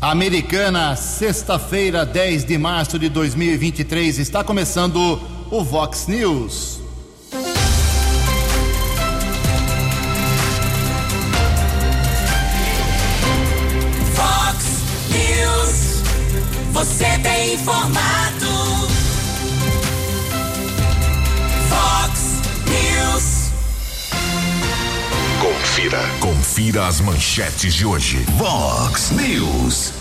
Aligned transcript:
Americana, 0.00 0.94
sexta-feira, 0.94 2.06
10 2.06 2.44
de 2.44 2.56
março 2.56 3.00
de 3.00 3.08
2023, 3.08 4.20
está 4.20 4.44
começando 4.44 5.20
o 5.50 5.64
Vox 5.64 6.06
News. 6.06 6.78
Vox 14.14 14.64
News, 15.10 16.02
você 16.72 17.18
tem 17.20 17.54
informado. 17.54 18.17
Confira. 25.78 26.00
Confira 26.18 26.86
as 26.88 27.00
manchetes 27.00 27.72
de 27.72 27.86
hoje. 27.86 28.16
Vox 28.36 29.12
News. 29.12 29.92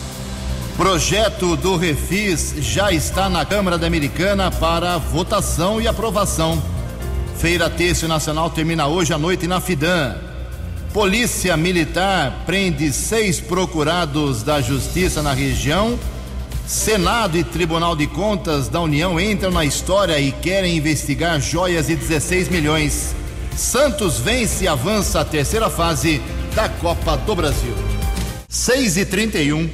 Projeto 0.75 1.55
do 1.55 1.77
Refis 1.77 2.55
já 2.57 2.91
está 2.91 3.29
na 3.29 3.45
Câmara 3.45 3.77
da 3.77 3.85
Americana 3.85 4.49
para 4.49 4.97
votação 4.97 5.79
e 5.79 5.87
aprovação. 5.87 6.59
Feira 7.37 7.69
Têxtil 7.69 8.07
Nacional 8.07 8.49
termina 8.49 8.87
hoje 8.87 9.13
à 9.13 9.19
noite 9.19 9.45
na 9.45 9.61
Fidan. 9.61 10.15
Polícia 10.91 11.55
Militar 11.55 12.41
prende 12.47 12.91
seis 12.91 13.39
procurados 13.39 14.41
da 14.41 14.59
Justiça 14.59 15.21
na 15.21 15.33
região. 15.33 15.99
Senado 16.65 17.37
e 17.37 17.43
Tribunal 17.43 17.95
de 17.95 18.07
Contas 18.07 18.67
da 18.67 18.81
União 18.81 19.19
entram 19.19 19.51
na 19.51 19.63
história 19.63 20.19
e 20.19 20.31
querem 20.31 20.75
investigar 20.75 21.39
joias 21.39 21.85
de 21.85 21.95
16 21.95 22.49
milhões. 22.49 23.16
Santos 23.57 24.19
vence 24.19 24.65
e 24.65 24.67
avança 24.67 25.21
à 25.21 25.25
terceira 25.25 25.67
fase 25.67 26.21
da 26.53 26.69
Copa 26.69 27.17
do 27.17 27.35
Brasil. 27.35 27.73
6 28.47 28.97
e 28.97 29.05
31 29.05 29.67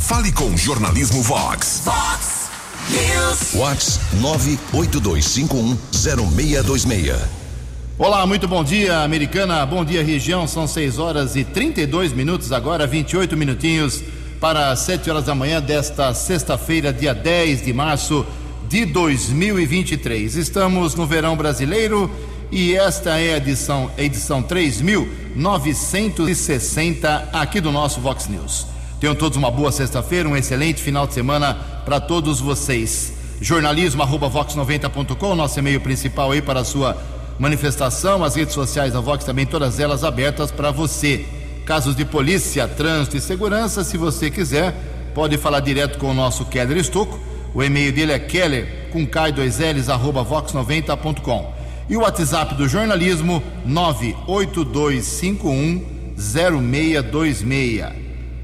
Fale 0.00 0.32
com 0.32 0.56
Jornalismo 0.56 1.22
Vox. 1.22 1.82
Vox 1.84 2.50
News, 2.90 3.52
Vox 3.52 4.00
982510626. 4.74 7.16
Olá, 7.96 8.26
muito 8.26 8.48
bom 8.48 8.64
dia, 8.64 9.02
americana. 9.02 9.64
Bom 9.64 9.84
dia, 9.84 10.02
região. 10.02 10.48
São 10.48 10.66
6 10.66 10.98
horas 10.98 11.36
e 11.36 11.44
32 11.44 12.12
minutos 12.12 12.50
agora, 12.50 12.88
28 12.88 13.36
minutinhos 13.36 14.02
para 14.40 14.74
7 14.74 15.08
horas 15.08 15.26
da 15.26 15.34
manhã 15.36 15.62
desta 15.62 16.12
sexta-feira, 16.12 16.92
dia 16.92 17.14
10 17.14 17.66
de 17.66 17.72
março 17.72 18.26
de 18.68 18.84
2023. 18.84 20.34
Estamos 20.34 20.96
no 20.96 21.06
verão 21.06 21.36
brasileiro 21.36 22.10
e 22.52 22.74
esta 22.74 23.20
é 23.20 23.34
a 23.34 23.36
edição, 23.36 23.92
edição 23.96 24.42
3960 24.42 27.28
aqui 27.32 27.60
do 27.60 27.70
nosso 27.70 28.00
Vox 28.00 28.26
News. 28.26 28.66
Tenham 28.98 29.14
todos 29.14 29.38
uma 29.38 29.52
boa 29.52 29.70
sexta-feira, 29.70 30.28
um 30.28 30.36
excelente 30.36 30.82
final 30.82 31.06
de 31.06 31.14
semana 31.14 31.54
para 31.84 32.00
todos 32.00 32.40
vocês. 32.40 33.12
Jornalismo 33.40 34.02
arroba 34.02 34.28
vox90.com, 34.28 35.36
nosso 35.36 35.60
e-mail 35.60 35.80
principal 35.80 36.32
aí 36.32 36.42
para 36.42 36.58
a 36.60 36.64
sua 36.64 37.00
manifestação, 37.38 38.24
as 38.24 38.34
redes 38.34 38.52
sociais 38.52 38.92
da 38.92 39.00
Vox 39.00 39.24
também, 39.24 39.46
todas 39.46 39.78
elas 39.78 40.02
abertas 40.02 40.50
para 40.50 40.72
você. 40.72 41.24
Casos 41.64 41.94
de 41.94 42.04
polícia, 42.04 42.66
trânsito 42.66 43.16
e 43.16 43.20
segurança, 43.20 43.84
se 43.84 43.96
você 43.96 44.28
quiser, 44.28 44.74
pode 45.14 45.38
falar 45.38 45.60
direto 45.60 45.98
com 45.98 46.10
o 46.10 46.14
nosso 46.14 46.44
Keller 46.46 46.76
Estocco. 46.76 47.16
O 47.54 47.62
e-mail 47.62 47.92
dele 47.92 48.10
é 48.12 48.18
keller 48.18 48.88
com 48.92 49.06
k2ls 49.06 49.88
arroba 49.88 50.24
vox90.com. 50.24 51.59
E 51.90 51.96
o 51.96 52.00
WhatsApp 52.02 52.54
do 52.54 52.68
jornalismo 52.68 53.42
98251 53.66 55.82
0626. 56.16 57.84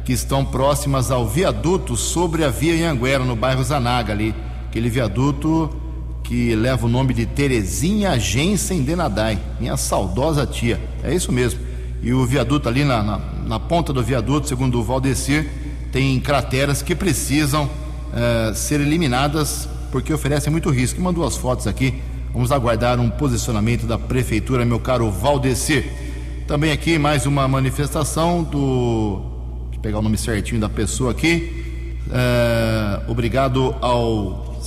que 0.05 0.13
estão 0.13 0.45
próximas 0.45 1.13
ao 1.13 1.29
viaduto 1.29 1.97
sobre 1.97 2.43
a 2.43 2.49
Via 2.49 2.91
Anguera, 2.91 3.25
no 3.25 3.37
bairro 3.37 3.63
Zanaga, 3.63 4.13
ali. 4.13 4.35
Aquele 4.69 4.91
viaduto 4.91 5.71
que 6.25 6.57
leva 6.57 6.87
o 6.87 6.89
nome 6.89 7.15
de 7.15 7.25
Terezinha 7.25 8.19
Gensen 8.19 8.83
Denadai, 8.83 9.39
minha 9.61 9.77
saudosa 9.77 10.45
tia. 10.45 10.81
É 11.05 11.15
isso 11.15 11.31
mesmo. 11.31 11.61
E 12.03 12.13
o 12.13 12.27
viaduto 12.27 12.69
ali 12.69 12.85
na, 12.85 13.03
na, 13.03 13.21
na 13.47 13.61
ponta 13.61 13.93
do 13.93 14.03
viaduto, 14.03 14.49
segundo 14.49 14.81
o 14.81 14.83
Valdecir, 14.83 15.68
tem 15.91 16.19
crateras 16.21 16.83
que 16.83 16.95
precisam 16.95 17.71
eh, 18.15 18.53
ser 18.55 18.81
eliminadas 18.81 19.69
porque 19.91 20.13
oferecem 20.13 20.51
muito 20.51 20.71
risco. 20.71 21.01
Mandou 21.01 21.25
as 21.27 21.37
fotos 21.37 21.67
aqui 21.67 22.01
Vamos 22.33 22.53
aguardar 22.53 23.01
um 23.01 23.09
posicionamento 23.09 23.87
da 23.87 23.99
prefeitura, 23.99 24.65
meu 24.65 24.79
caro 24.79 25.11
Valdecir. 25.11 25.91
Também 26.47 26.71
aqui 26.71 26.99
mais 26.99 27.25
uma 27.27 27.49
manifestação 27.49 28.45
do. 28.45 29.23
Deixa 29.65 29.79
eu 29.79 29.81
pegar 29.81 29.99
o 29.99 30.03
nome 30.03 30.19
certinho 30.19 30.61
da 30.61 30.69
pessoa 30.69 31.11
aqui. 31.11 31.97
É, 32.11 33.01
obrigado 33.09 33.75
ao 33.81 34.61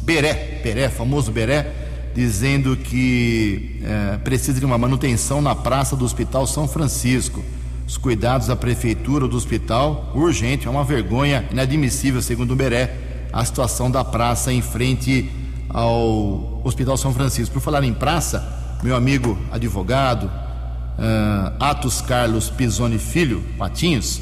Beré, 0.00 0.60
Beré, 0.62 0.88
famoso 0.88 1.32
Beré, 1.32 1.70
dizendo 2.14 2.76
que 2.76 3.80
é, 3.82 4.16
precisa 4.18 4.58
de 4.58 4.64
uma 4.64 4.78
manutenção 4.78 5.42
na 5.42 5.54
praça 5.56 5.96
do 5.96 6.04
Hospital 6.04 6.46
São 6.46 6.68
Francisco. 6.68 7.42
Os 7.88 7.96
cuidados 7.96 8.48
da 8.48 8.54
prefeitura 8.54 9.26
do 9.26 9.34
hospital, 9.34 10.12
urgente, 10.14 10.68
é 10.68 10.70
uma 10.70 10.84
vergonha 10.84 11.48
inadmissível, 11.50 12.20
segundo 12.20 12.50
o 12.50 12.54
Beré, 12.54 12.94
a 13.32 13.42
situação 13.42 13.90
da 13.90 14.04
praça 14.04 14.52
em 14.52 14.60
frente 14.60 15.32
ao 15.70 16.60
Hospital 16.62 16.98
São 16.98 17.14
Francisco. 17.14 17.54
Por 17.54 17.62
falar 17.62 17.82
em 17.82 17.94
praça, 17.94 18.78
meu 18.82 18.94
amigo 18.94 19.38
advogado, 19.50 20.24
uh, 20.24 21.54
Atos 21.58 22.02
Carlos 22.02 22.50
Pisoni 22.50 22.98
Filho, 22.98 23.42
Patinhos, 23.56 24.20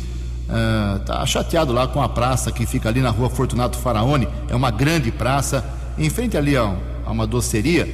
uh, 0.49 1.27
chateado 1.27 1.73
lá 1.73 1.89
com 1.89 2.01
a 2.01 2.09
praça 2.09 2.53
que 2.53 2.65
fica 2.67 2.89
ali 2.89 3.01
na 3.01 3.11
rua 3.11 3.29
Fortunato 3.29 3.77
Faraone. 3.79 4.29
É 4.49 4.55
uma 4.55 4.71
grande 4.71 5.11
praça, 5.11 5.65
em 5.99 6.09
frente 6.09 6.37
ali 6.37 6.57
a 6.57 6.73
uma 7.05 7.27
doceria, 7.27 7.93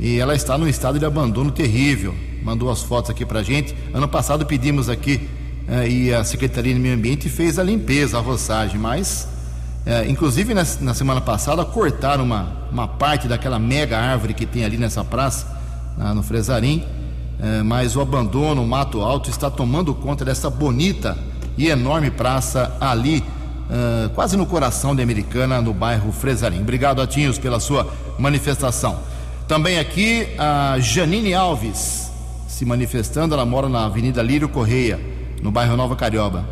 e 0.00 0.18
ela 0.18 0.34
está 0.34 0.58
num 0.58 0.66
estado 0.66 0.98
de 0.98 1.04
abandono 1.04 1.52
terrível. 1.52 2.12
Mandou 2.42 2.70
as 2.70 2.82
fotos 2.82 3.10
aqui 3.10 3.24
pra 3.24 3.42
gente. 3.42 3.74
Ano 3.94 4.08
passado 4.08 4.44
pedimos 4.44 4.88
aqui 4.88 5.28
uh, 5.68 5.86
e 5.86 6.12
a 6.12 6.24
Secretaria 6.24 6.74
de 6.74 6.80
Meio 6.80 6.94
Ambiente 6.94 7.28
fez 7.28 7.58
a 7.58 7.62
limpeza, 7.62 8.18
a 8.18 8.20
roçagem, 8.20 8.78
mas 8.78 9.28
é, 9.84 10.08
inclusive 10.08 10.54
na, 10.54 10.64
na, 10.80 10.94
semana 10.94 11.20
passada 11.20 11.64
cortaram 11.64 12.22
uma, 12.22 12.68
uma 12.70 12.86
parte 12.86 13.26
daquela 13.26 13.58
mega 13.58 13.98
árvore 13.98 14.32
que 14.32 14.46
tem 14.46 14.64
ali 14.64 14.76
nessa 14.76 15.02
praça, 15.02 15.60
no 16.14 16.22
Fresarim, 16.22 16.84
é, 17.40 17.62
mas 17.62 17.96
o 17.96 18.00
abandono, 18.00 18.62
o 18.62 18.66
mato 18.66 19.00
alto 19.00 19.28
está 19.28 19.50
tomando 19.50 19.92
conta 19.92 20.24
dessa 20.24 20.48
bonita 20.48 21.18
e 21.58 21.68
enorme 21.68 22.10
praça 22.10 22.76
ali, 22.80 23.24
é, 23.68 24.08
quase 24.14 24.36
no 24.36 24.46
coração 24.46 24.94
da 24.94 25.02
Americana, 25.02 25.60
no 25.60 25.74
bairro 25.74 26.12
Fresarim. 26.12 26.60
Obrigado, 26.60 27.02
Atinhos, 27.02 27.38
pela 27.38 27.58
sua 27.58 27.92
manifestação. 28.18 29.00
Também 29.48 29.80
aqui 29.80 30.28
a 30.38 30.78
Janine 30.78 31.34
Alves 31.34 32.11
se 32.52 32.66
manifestando, 32.66 33.34
ela 33.34 33.46
mora 33.46 33.66
na 33.66 33.86
Avenida 33.86 34.22
Lírio 34.22 34.46
Correia, 34.46 35.00
no 35.40 35.50
bairro 35.50 35.74
Nova 35.74 35.96
Carioba. 35.96 36.46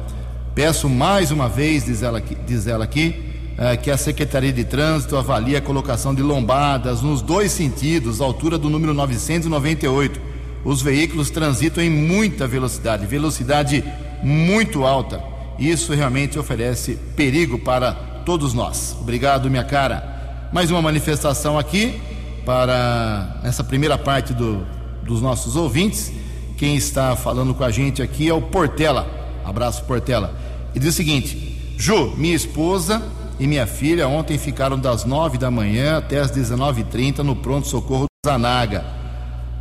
Peço 0.55 0.89
mais 0.89 1.31
uma 1.31 1.47
vez, 1.47 1.85
diz 1.85 2.03
ela 2.03 2.19
aqui, 2.19 2.35
diz 2.47 2.67
ela 2.67 2.85
aqui 2.85 3.23
eh, 3.59 3.77
que 3.77 3.91
a 3.91 3.99
Secretaria 3.99 4.51
de 4.51 4.65
Trânsito 4.65 5.15
avalie 5.19 5.57
a 5.57 5.61
colocação 5.61 6.15
de 6.15 6.23
lombadas 6.23 7.03
nos 7.03 7.21
dois 7.21 7.53
sentidos, 7.53 8.23
altura 8.23 8.57
do 8.57 8.71
número 8.71 8.95
998. 8.95 10.19
Os 10.65 10.81
veículos 10.81 11.29
transitam 11.29 11.85
em 11.85 11.91
muita 11.91 12.47
velocidade, 12.49 13.05
velocidade 13.05 13.85
muito 14.23 14.87
alta. 14.87 15.23
Isso 15.59 15.93
realmente 15.93 16.39
oferece 16.39 16.99
perigo 17.15 17.59
para 17.59 17.93
todos 18.25 18.55
nós. 18.55 18.97
Obrigado, 18.99 19.51
minha 19.51 19.65
cara. 19.65 20.49
Mais 20.51 20.71
uma 20.71 20.81
manifestação 20.81 21.59
aqui 21.59 22.01
para 22.47 23.39
essa 23.45 23.63
primeira 23.63 23.99
parte 23.99 24.33
do, 24.33 24.67
dos 25.11 25.21
nossos 25.21 25.57
ouvintes. 25.57 26.13
Quem 26.57 26.77
está 26.77 27.17
falando 27.17 27.53
com 27.53 27.65
a 27.65 27.71
gente 27.71 28.01
aqui 28.01 28.29
é 28.29 28.33
o 28.33 28.41
Portela. 28.41 29.07
Abraço, 29.45 29.85
Portela. 29.85 30.35
E 30.75 30.79
diz 30.79 30.91
o 30.91 30.97
seguinte: 30.97 31.75
Ju, 31.77 32.15
minha 32.17 32.35
esposa 32.35 33.03
e 33.39 33.47
minha 33.47 33.67
filha 33.67 34.07
ontem 34.07 34.39
ficaram 34.39 34.79
das 34.79 35.05
9 35.05 35.37
da 35.37 35.51
manhã 35.51 35.99
até 35.99 36.21
as 36.21 36.31
19h30 36.31 37.19
no 37.19 37.35
pronto-socorro 37.35 38.05
do 38.05 38.31
Zanaga. 38.31 38.85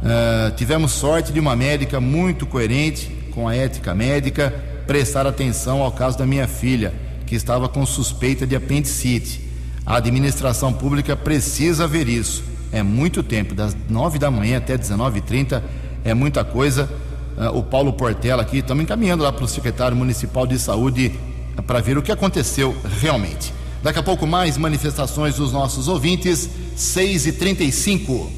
Uh, 0.02 0.56
tivemos 0.56 0.92
sorte 0.92 1.34
de 1.34 1.40
uma 1.40 1.56
médica 1.56 2.00
muito 2.00 2.46
coerente 2.46 3.08
com 3.34 3.48
a 3.48 3.56
ética 3.56 3.94
médica 3.94 4.54
prestar 4.86 5.28
atenção 5.28 5.82
ao 5.82 5.92
caso 5.92 6.18
da 6.18 6.26
minha 6.26 6.48
filha, 6.48 6.94
que 7.26 7.36
estava 7.36 7.68
com 7.68 7.86
suspeita 7.86 8.46
de 8.46 8.56
apendicite. 8.56 9.42
A 9.86 9.98
administração 9.98 10.72
pública 10.74 11.16
precisa 11.16 11.88
ver 11.88 12.08
isso. 12.08 12.44
É 12.72 12.84
muito 12.84 13.24
tempo, 13.24 13.56
das 13.56 13.76
9 13.90 14.20
da 14.20 14.30
manhã 14.30 14.58
até 14.58 14.78
19h30, 14.78 15.62
é 16.04 16.14
muita 16.14 16.44
coisa. 16.44 16.90
Uh, 17.38 17.58
o 17.58 17.64
Paulo 17.64 17.94
Portela 17.94 18.42
aqui, 18.42 18.58
estamos 18.58 18.84
encaminhando 18.84 19.24
lá 19.24 19.32
para 19.32 19.46
o 19.46 19.48
secretário 19.48 19.96
municipal 19.96 20.46
de 20.46 20.60
saúde 20.60 21.18
para 21.66 21.80
ver 21.80 21.98
o 21.98 22.02
que 22.02 22.12
aconteceu 22.12 22.76
realmente. 23.00 23.54
Daqui 23.82 24.00
a 24.00 24.04
pouco 24.04 24.28
mais 24.28 24.58
manifestações 24.58 25.36
dos 25.36 25.52
nossos 25.54 25.88
ouvintes, 25.88 26.50
6 26.76 27.28
e 27.28 27.32
35 27.32 28.32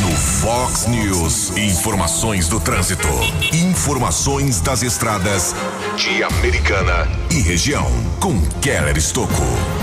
No 0.00 0.16
Fox 0.16 0.86
News, 0.86 1.56
informações 1.56 2.48
do 2.48 2.60
trânsito. 2.60 3.08
Informações 3.52 4.60
das 4.60 4.82
estradas 4.82 5.54
de 5.96 6.22
Americana 6.22 7.08
e 7.30 7.40
região. 7.40 7.86
Com 8.20 8.40
Keller 8.60 8.96
Estocco. 8.96 9.77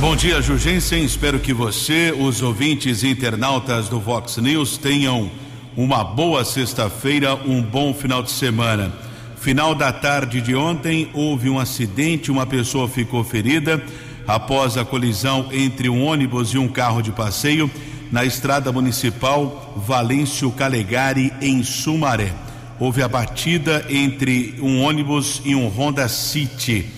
Bom 0.00 0.14
dia, 0.14 0.40
Jugensen. 0.40 1.02
Espero 1.02 1.40
que 1.40 1.52
você, 1.52 2.14
os 2.16 2.40
ouvintes 2.40 3.02
e 3.02 3.08
internautas 3.08 3.88
do 3.88 4.00
Fox 4.00 4.36
News, 4.36 4.78
tenham 4.78 5.28
uma 5.76 6.04
boa 6.04 6.44
sexta-feira, 6.44 7.34
um 7.34 7.60
bom 7.60 7.92
final 7.92 8.22
de 8.22 8.30
semana. 8.30 8.92
Final 9.38 9.74
da 9.74 9.92
tarde 9.92 10.40
de 10.40 10.54
ontem, 10.54 11.10
houve 11.12 11.50
um 11.50 11.58
acidente, 11.58 12.30
uma 12.30 12.46
pessoa 12.46 12.88
ficou 12.88 13.24
ferida 13.24 13.82
após 14.24 14.76
a 14.76 14.84
colisão 14.84 15.48
entre 15.50 15.88
um 15.88 16.04
ônibus 16.04 16.50
e 16.50 16.58
um 16.58 16.68
carro 16.68 17.02
de 17.02 17.10
passeio 17.10 17.68
na 18.12 18.24
estrada 18.24 18.70
municipal 18.70 19.74
Valêncio 19.84 20.52
Calegari, 20.52 21.32
em 21.42 21.64
Sumaré. 21.64 22.32
Houve 22.78 23.02
a 23.02 23.08
batida 23.08 23.84
entre 23.90 24.54
um 24.60 24.80
ônibus 24.80 25.42
e 25.44 25.56
um 25.56 25.66
Honda 25.66 26.06
City. 26.06 26.97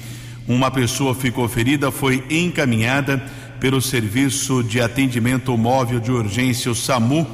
Uma 0.50 0.68
pessoa 0.68 1.14
ficou 1.14 1.48
ferida, 1.48 1.92
foi 1.92 2.24
encaminhada 2.28 3.22
pelo 3.60 3.80
Serviço 3.80 4.64
de 4.64 4.80
Atendimento 4.80 5.56
Móvel 5.56 6.00
de 6.00 6.10
Urgência, 6.10 6.72
o 6.72 6.74
SAMU, 6.74 7.24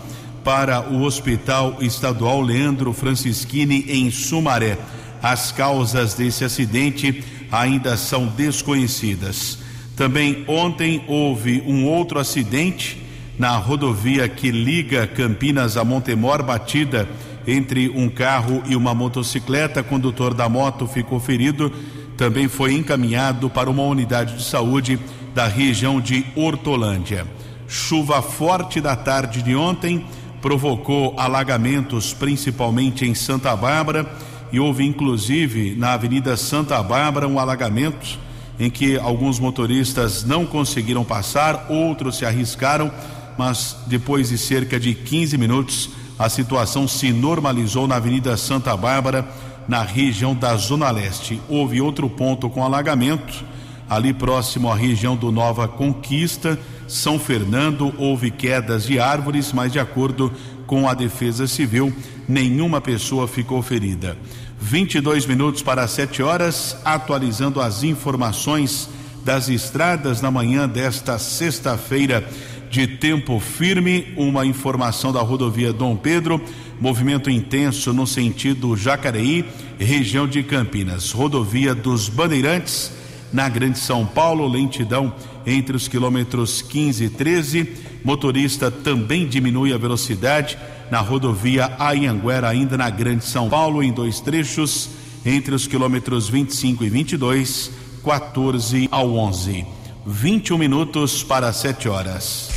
para 0.44 0.90
o 0.90 1.00
Hospital 1.00 1.78
Estadual 1.80 2.42
Leandro 2.42 2.92
Francischini, 2.92 3.86
em 3.88 4.10
Sumaré. 4.10 4.76
As 5.22 5.50
causas 5.50 6.12
desse 6.12 6.44
acidente 6.44 7.24
ainda 7.50 7.96
são 7.96 8.26
desconhecidas. 8.26 9.60
Também 9.96 10.44
ontem 10.46 11.02
houve 11.08 11.62
um 11.66 11.86
outro 11.86 12.18
acidente 12.18 13.00
na 13.38 13.56
rodovia 13.56 14.28
que 14.28 14.50
liga 14.50 15.06
Campinas 15.06 15.78
a 15.78 15.84
Montemor, 15.86 16.42
batida 16.42 17.08
entre 17.46 17.88
um 17.88 18.10
carro 18.10 18.62
e 18.66 18.76
uma 18.76 18.94
motocicleta. 18.94 19.82
Condutor 19.82 20.34
da 20.34 20.50
moto 20.50 20.86
ficou 20.86 21.18
ferido, 21.18 21.72
também 22.16 22.48
foi 22.48 22.74
encaminhado 22.74 23.50
para 23.50 23.70
uma 23.70 23.82
unidade 23.82 24.36
de 24.36 24.44
saúde 24.44 24.98
da 25.34 25.46
região 25.46 26.00
de 26.00 26.24
Hortolândia. 26.34 27.26
Chuva 27.68 28.22
forte 28.22 28.80
da 28.80 28.96
tarde 28.96 29.42
de 29.42 29.54
ontem 29.54 30.06
provocou 30.40 31.18
alagamentos, 31.18 32.14
principalmente 32.14 33.04
em 33.04 33.14
Santa 33.14 33.54
Bárbara 33.56 34.06
e 34.52 34.60
houve 34.60 34.84
inclusive 34.84 35.74
na 35.76 35.92
Avenida 35.92 36.36
Santa 36.36 36.82
Bárbara 36.82 37.26
um 37.26 37.38
alagamento 37.38 38.18
em 38.58 38.70
que 38.70 38.98
alguns 38.98 39.38
motoristas 39.38 40.24
não 40.24 40.46
conseguiram 40.46 41.04
passar, 41.04 41.66
outros 41.68 42.16
se 42.16 42.24
arriscaram, 42.24 42.90
mas 43.36 43.76
depois 43.86 44.30
de 44.30 44.38
cerca 44.38 44.80
de 44.80 44.94
15 44.94 45.36
minutos 45.36 45.90
a 46.18 46.28
situação 46.28 46.88
se 46.88 47.12
normalizou 47.12 47.86
na 47.86 47.96
Avenida 47.96 48.36
Santa 48.36 48.74
Bárbara, 48.74 49.28
na 49.68 49.82
região 49.82 50.34
da 50.34 50.56
Zona 50.56 50.90
Leste. 50.90 51.40
Houve 51.48 51.80
outro 51.80 52.08
ponto 52.08 52.48
com 52.48 52.64
alagamento, 52.64 53.44
ali 53.88 54.12
próximo 54.12 54.70
à 54.70 54.74
região 54.74 55.16
do 55.16 55.30
Nova 55.30 55.68
Conquista, 55.68 56.58
São 56.88 57.18
Fernando, 57.18 57.94
houve 57.98 58.30
quedas 58.30 58.84
de 58.84 58.98
árvores, 58.98 59.52
mas 59.52 59.72
de 59.72 59.78
acordo 59.78 60.32
com 60.66 60.88
a 60.88 60.94
Defesa 60.94 61.46
Civil, 61.46 61.92
nenhuma 62.28 62.80
pessoa 62.80 63.28
ficou 63.28 63.62
ferida. 63.62 64.16
22 64.60 65.26
minutos 65.26 65.62
para 65.62 65.86
7 65.86 66.22
horas, 66.22 66.76
atualizando 66.84 67.60
as 67.60 67.84
informações 67.84 68.88
das 69.24 69.48
estradas 69.48 70.20
na 70.20 70.30
manhã 70.30 70.68
desta 70.68 71.18
sexta-feira 71.18 72.26
de 72.70 72.86
tempo 72.86 73.38
firme. 73.38 74.12
Uma 74.16 74.46
informação 74.46 75.12
da 75.12 75.20
rodovia 75.20 75.72
Dom 75.72 75.96
Pedro, 75.96 76.40
movimento 76.80 77.30
intenso 77.30 77.92
no 77.92 78.06
sentido 78.06 78.76
Jacareí, 78.76 79.44
região 79.78 80.26
de 80.26 80.42
Campinas. 80.42 81.10
Rodovia 81.10 81.74
dos 81.74 82.08
Bandeirantes, 82.08 82.92
na 83.32 83.48
Grande 83.48 83.78
São 83.78 84.06
Paulo, 84.06 84.46
lentidão 84.46 85.14
entre 85.46 85.76
os 85.76 85.88
quilômetros 85.88 86.62
15 86.62 87.04
e 87.04 87.08
13. 87.08 87.72
Motorista 88.04 88.70
também 88.70 89.26
diminui 89.26 89.72
a 89.72 89.78
velocidade 89.78 90.58
na 90.90 91.00
rodovia 91.00 91.74
Ayanguera, 91.78 92.48
ainda 92.48 92.76
na 92.76 92.88
Grande 92.90 93.24
São 93.24 93.48
Paulo, 93.48 93.82
em 93.82 93.92
dois 93.92 94.20
trechos, 94.20 94.90
entre 95.24 95.54
os 95.54 95.66
quilômetros 95.66 96.28
25 96.28 96.84
e 96.84 96.88
22, 96.88 97.70
14 98.04 98.88
ao 98.90 99.12
11. 99.14 99.66
21 100.06 100.56
minutos 100.56 101.24
para 101.24 101.52
7 101.52 101.88
horas. 101.88 102.50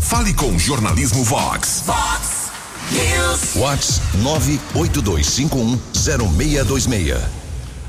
Fale 0.00 0.32
com 0.32 0.58
Jornalismo 0.58 1.22
Vox. 1.24 1.82
Fox 1.84 2.25
Vox 3.54 4.00
982510626. 4.18 7.18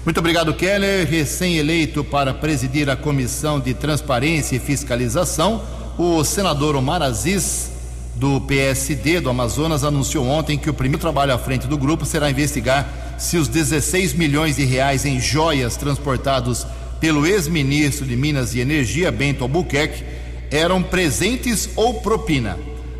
Muito 0.03 0.19
obrigado, 0.19 0.53
Keller. 0.53 1.07
Recém-eleito 1.07 2.03
para 2.03 2.33
presidir 2.33 2.89
a 2.89 2.95
Comissão 2.95 3.59
de 3.59 3.73
Transparência 3.73 4.55
e 4.55 4.59
Fiscalização, 4.59 5.61
o 5.97 6.23
senador 6.23 6.75
Omar 6.75 7.01
Aziz 7.01 7.71
do 8.15 8.41
PSD 8.41 9.19
do 9.19 9.29
Amazonas 9.29 9.83
anunciou 9.83 10.25
ontem 10.25 10.57
que 10.57 10.69
o 10.69 10.73
primeiro 10.73 11.01
trabalho 11.01 11.33
à 11.33 11.38
frente 11.38 11.67
do 11.67 11.77
grupo 11.77 12.05
será 12.05 12.31
investigar 12.31 13.15
se 13.17 13.38
os 13.38 13.47
16 13.47 14.13
milhões 14.13 14.55
de 14.55 14.63
reais 14.63 15.05
em 15.05 15.19
joias 15.19 15.75
transportados 15.75 16.65
pelo 16.99 17.27
ex-ministro 17.27 18.05
de 18.05 18.15
Minas 18.15 18.55
e 18.55 18.59
Energia, 18.59 19.11
Bento 19.11 19.44
Albuquerque, 19.44 20.03
eram 20.49 20.81
presentes 20.81 21.69
ou 21.75 21.95
propina. 21.95 22.57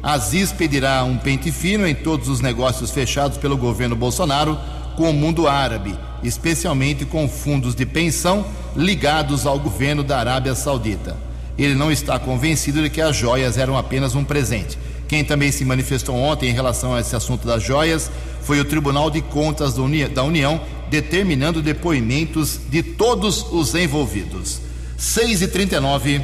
Aziz 0.08 0.54
pedirá 0.54 1.04
um 1.04 1.18
pente 1.18 1.52
fino 1.52 1.86
em 1.86 1.94
todos 1.94 2.30
os 2.30 2.40
negócios 2.40 2.92
fechados 2.92 3.38
pelo 3.38 3.58
governo 3.58 3.94
Bolsonaro 3.94 4.58
com 4.96 5.10
o 5.10 5.14
mundo 5.14 5.50
árabe, 5.50 6.00
especialmente 6.24 7.04
com 7.04 7.28
fundos 7.28 7.76
de 7.76 7.86
pensão 7.86 8.46
ligados 8.74 9.46
ao 9.46 9.60
governo 9.60 10.06
da 10.06 10.18
Arábia 10.18 10.56
Saudita. 10.56 11.18
Ele 11.58 11.76
não 11.76 11.92
está 11.92 12.18
convencido 12.18 12.82
de 12.82 12.90
que 12.90 13.02
as 13.02 13.18
joias 13.18 13.58
eram 13.58 13.78
apenas 13.78 14.16
um 14.16 14.24
presente. 14.24 14.80
Quem 15.10 15.26
também 15.26 15.52
se 15.52 15.66
manifestou 15.66 16.16
ontem 16.16 16.52
em 16.52 16.54
relação 16.54 16.94
a 16.94 17.02
esse 17.02 17.14
assunto 17.14 17.46
das 17.46 17.62
joias 17.62 18.10
foi 18.44 18.62
o 18.62 18.66
Tribunal 18.66 19.12
de 19.12 19.22
Contas 19.22 19.74
da 19.74 20.24
União, 20.24 20.62
determinando 20.90 21.62
depoimentos 21.62 22.62
de 22.70 22.82
todos 22.82 23.46
os 23.52 23.76
envolvidos. 23.76 24.62
6 24.98 25.42
e 25.42 25.48
39 25.50 26.22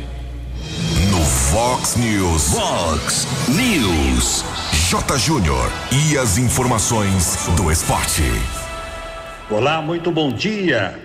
Fox 1.54 1.96
News. 1.98 2.50
Fox 2.50 3.28
News. 3.48 4.44
J. 4.90 5.18
Júnior. 5.20 5.72
E 5.92 6.18
as 6.18 6.40
informações 6.40 7.48
do 7.56 7.72
esporte. 7.72 8.24
Olá, 9.52 9.80
muito 9.80 10.12
bom 10.12 10.32
dia. 10.32 11.00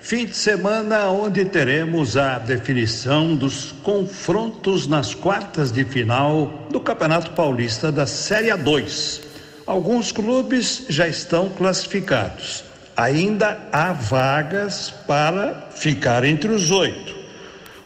Fim 0.00 0.24
de 0.24 0.34
semana 0.34 1.10
onde 1.10 1.44
teremos 1.44 2.16
a 2.16 2.38
definição 2.38 3.36
dos 3.36 3.72
confrontos 3.82 4.86
nas 4.86 5.14
quartas 5.14 5.70
de 5.70 5.84
final 5.84 6.46
do 6.70 6.80
Campeonato 6.80 7.32
Paulista 7.32 7.92
da 7.92 8.06
Série 8.06 8.48
A2. 8.48 9.20
Alguns 9.66 10.12
clubes 10.12 10.86
já 10.88 11.06
estão 11.06 11.50
classificados. 11.50 12.64
Ainda 12.96 13.68
há 13.70 13.92
vagas 13.92 14.88
para 15.06 15.68
ficar 15.72 16.24
entre 16.24 16.48
os 16.48 16.70
oito. 16.70 17.19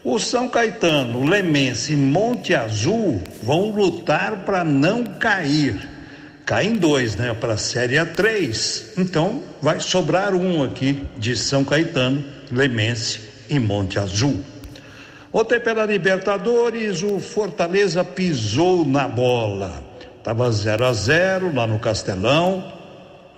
O 0.05 0.19
São 0.19 0.49
Caetano, 0.49 1.21
o 1.21 1.27
Lemense 1.27 1.95
e 1.95 1.97
Monte 1.97 2.55
Azul 2.55 3.23
vão 3.43 3.71
lutar 3.71 4.45
para 4.45 4.63
não 4.63 5.03
cair 5.05 5.95
caem 6.45 6.75
dois, 6.75 7.17
né, 7.17 7.35
para 7.35 7.55
a 7.55 7.59
Série 7.59 7.97
A3. 7.97 8.99
Então, 8.99 9.43
vai 9.63 9.81
sobrar 9.81 10.35
um 10.35 10.63
aqui 10.63 11.05
de 11.17 11.37
São 11.37 11.65
Caetano, 11.65 12.25
Lemense 12.51 13.21
e 13.49 13.59
Monte 13.59 13.99
Azul. 13.99 14.41
Ontem 15.33 15.59
pela 15.59 15.85
Libertadores, 15.85 17.03
o 17.03 17.19
Fortaleza 17.19 18.05
pisou 18.05 18.85
na 18.85 19.09
bola. 19.09 19.83
Tava 20.23 20.51
0 20.51 20.85
a 20.85 20.93
0 20.93 21.55
lá 21.55 21.67
no 21.67 21.79
Castelão. 21.79 22.73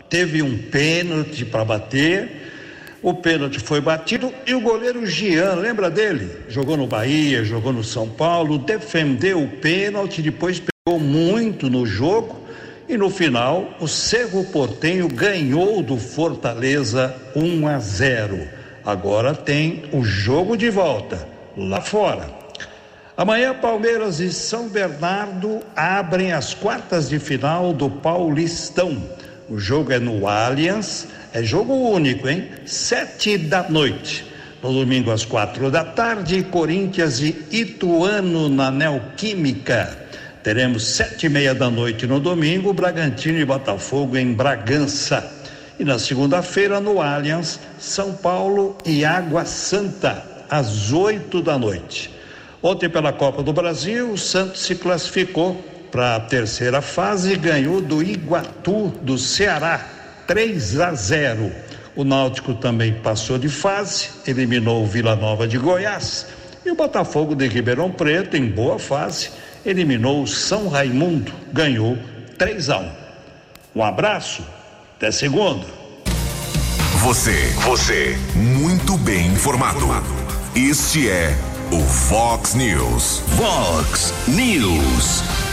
Teve 0.09 0.43
um 0.43 0.59
pênalti 0.59 1.45
para 1.45 1.65
bater. 1.65 2.56
O 3.03 3.15
pênalti 3.15 3.61
foi 3.61 3.81
batido 3.81 4.33
e 4.47 4.55
o 4.55 4.61
goleiro 4.61 5.07
Gian, 5.07 5.55
lembra 5.55 5.91
dele? 5.91 6.31
Jogou 6.49 6.77
no 6.77 6.87
Bahia, 6.87 7.45
jogou 7.45 7.73
no 7.73 7.85
São 7.85 8.09
Paulo, 8.09 8.59
defendeu 8.59 9.43
o 9.43 9.49
pênalti, 9.49 10.23
depois 10.23 10.63
muito 10.99 11.69
no 11.69 11.85
jogo 11.85 12.47
e 12.89 12.97
no 12.97 13.11
final 13.11 13.75
o 13.81 13.89
Cerro 13.89 14.45
Portenho 14.45 15.09
ganhou 15.09 15.83
do 15.83 15.97
Fortaleza 15.97 17.15
1 17.35 17.67
a 17.67 17.79
0. 17.79 18.49
Agora 18.85 19.35
tem 19.35 19.85
o 19.93 20.05
jogo 20.05 20.57
de 20.57 20.71
volta 20.71 21.29
lá 21.57 21.81
fora. 21.81 22.31
Amanhã 23.17 23.55
Palmeiras 23.55 24.21
e 24.21 24.33
São 24.33 24.69
Bernardo 24.69 25.61
abrem 25.75 26.33
as 26.33 26.55
quartas 26.55 27.09
de 27.09 27.19
final 27.19 27.73
do 27.73 27.91
Paulistão. 27.91 29.03
O 29.49 29.59
jogo 29.59 29.93
é 29.93 29.99
no 29.99 30.29
Allianz, 30.29 31.09
é 31.37 31.43
jogo 31.43 31.75
único, 31.75 32.27
hein? 32.27 32.49
Sete 32.65 33.37
da 33.37 33.69
noite. 33.69 34.25
No 34.63 34.73
domingo 34.73 35.11
às 35.11 35.27
quatro 35.27 35.71
da 35.71 35.85
tarde, 35.85 36.43
Corinthians 36.45 37.21
e 37.21 37.37
Ituano 37.53 38.49
na 38.49 38.71
Neoquímica. 38.71 39.99
Teremos 40.43 40.87
sete 40.87 41.27
e 41.27 41.29
meia 41.29 41.55
da 41.55 41.69
noite 41.69 42.07
no 42.07 42.19
domingo, 42.21 42.73
Bragantino 42.73 43.39
e 43.39 43.45
Botafogo 43.45 44.17
em 44.17 44.33
Bragança. 44.33 45.31
E 45.79 45.85
na 45.85 45.99
segunda-feira, 45.99 46.81
no 46.81 47.03
Allianz, 47.03 47.61
São 47.79 48.15
Paulo 48.15 48.79
e 48.83 49.05
Água 49.05 49.45
Santa, 49.45 50.25
às 50.49 50.91
oito 50.91 51.43
da 51.43 51.59
noite. 51.59 52.11
Ontem, 52.63 52.89
pela 52.89 53.13
Copa 53.13 53.43
do 53.43 53.53
Brasil, 53.53 54.11
o 54.11 54.17
Santos 54.17 54.63
se 54.63 54.75
classificou 54.75 55.63
para 55.91 56.17
a 56.17 56.21
terceira 56.21 56.81
fase 56.81 57.35
e 57.35 57.37
ganhou 57.37 57.83
do 57.83 58.03
Iguatu, 58.03 58.89
do 59.03 59.19
Ceará, 59.19 59.96
3 60.27 60.81
a 60.81 60.93
0. 60.93 61.53
O 61.95 62.05
Náutico 62.05 62.55
também 62.55 62.93
passou 62.93 63.39
de 63.39 63.49
fase, 63.49 64.11
eliminou 64.27 64.83
o 64.83 64.87
Vila 64.87 65.17
Nova 65.17 65.47
de 65.49 65.59
Goiás. 65.59 66.27
E 66.65 66.71
o 66.71 66.75
Botafogo 66.75 67.35
de 67.35 67.47
Ribeirão 67.49 67.91
Preto, 67.91 68.37
em 68.37 68.51
boa 68.51 68.79
fase, 68.79 69.31
eliminou 69.65 70.23
o 70.23 70.27
São 70.27 70.69
Raimundo, 70.69 71.33
ganhou 71.53 71.97
3 72.37 72.71
a 72.71 72.79
1. 72.79 72.91
Um 73.77 73.83
abraço, 73.83 74.45
até 74.97 75.11
segunda. 75.11 75.67
Você, 77.03 77.53
você, 77.65 78.19
muito 78.35 78.97
bem 78.99 79.27
informado. 79.29 79.87
Este 80.55 81.09
é 81.09 81.37
o 81.71 81.81
Fox 81.81 82.55
News. 82.55 83.23
Fox 83.37 84.13
News. 84.27 85.46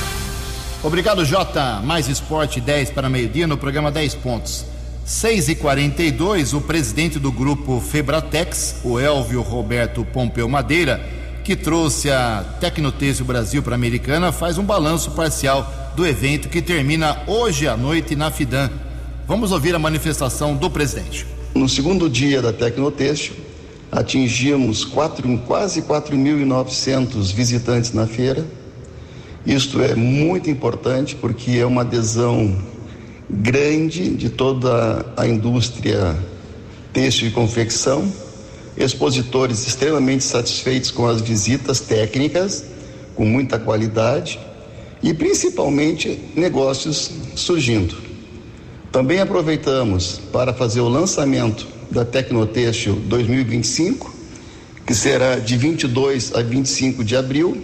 Obrigado, 0.83 1.23
Jota. 1.23 1.79
Mais 1.81 2.09
esporte 2.09 2.59
10 2.59 2.89
para 2.89 3.09
meio-dia 3.09 3.47
no 3.47 3.57
programa 3.57 3.89
10 3.89 4.15
pontos. 4.15 4.65
6 5.05 5.47
e 5.47 5.55
42 5.55 6.53
o 6.53 6.59
presidente 6.59 7.17
do 7.19 7.31
grupo 7.31 7.79
Febratex, 7.79 8.81
o 8.83 8.99
Elvio 8.99 9.41
Roberto 9.41 10.03
Pompeu 10.03 10.47
Madeira, 10.49 11.01
que 11.41 11.55
trouxe 11.55 12.11
a 12.11 12.43
Tecnotêxtil 12.59 13.25
Brasil 13.25 13.63
para 13.63 13.73
a 13.73 13.75
Americana, 13.75 14.33
faz 14.33 14.57
um 14.57 14.63
balanço 14.63 15.11
parcial 15.11 15.93
do 15.95 16.05
evento 16.05 16.49
que 16.49 16.61
termina 16.61 17.21
hoje 17.27 17.65
à 17.65 17.77
noite 17.77 18.13
na 18.13 18.29
Fidan. 18.29 18.69
Vamos 19.25 19.53
ouvir 19.53 19.73
a 19.73 19.79
manifestação 19.79 20.53
do 20.53 20.69
presidente. 20.69 21.25
No 21.55 21.69
segundo 21.69 22.09
dia 22.09 22.41
da 22.41 22.51
Tecnotêxtil, 22.51 23.35
atingimos 23.89 24.83
quatro, 24.83 25.37
quase 25.47 25.81
4.900 25.81 27.33
visitantes 27.33 27.93
na 27.93 28.05
feira. 28.05 28.45
Isto 29.45 29.81
é 29.81 29.95
muito 29.95 30.49
importante 30.49 31.15
porque 31.15 31.51
é 31.51 31.65
uma 31.65 31.81
adesão 31.81 32.57
grande 33.29 34.09
de 34.09 34.29
toda 34.29 35.05
a 35.17 35.27
indústria 35.27 36.15
têxtil 36.93 37.27
e 37.27 37.31
confecção 37.31 38.11
expositores 38.77 39.67
extremamente 39.67 40.23
satisfeitos 40.23 40.91
com 40.91 41.07
as 41.07 41.21
visitas 41.21 41.79
técnicas, 41.79 42.65
com 43.15 43.25
muita 43.25 43.59
qualidade 43.59 44.39
e 45.01 45.13
principalmente 45.13 46.19
negócios 46.35 47.11
surgindo. 47.35 47.95
Também 48.91 49.19
aproveitamos 49.19 50.19
para 50.31 50.53
fazer 50.53 50.81
o 50.81 50.87
lançamento 50.87 51.67
da 51.91 52.05
Tecnotextil 52.05 52.95
2025, 52.95 54.13
que 54.85 54.93
será 54.93 55.37
de 55.37 55.57
22 55.57 56.33
a 56.35 56.41
25 56.41 57.03
de 57.03 57.15
abril, 57.15 57.63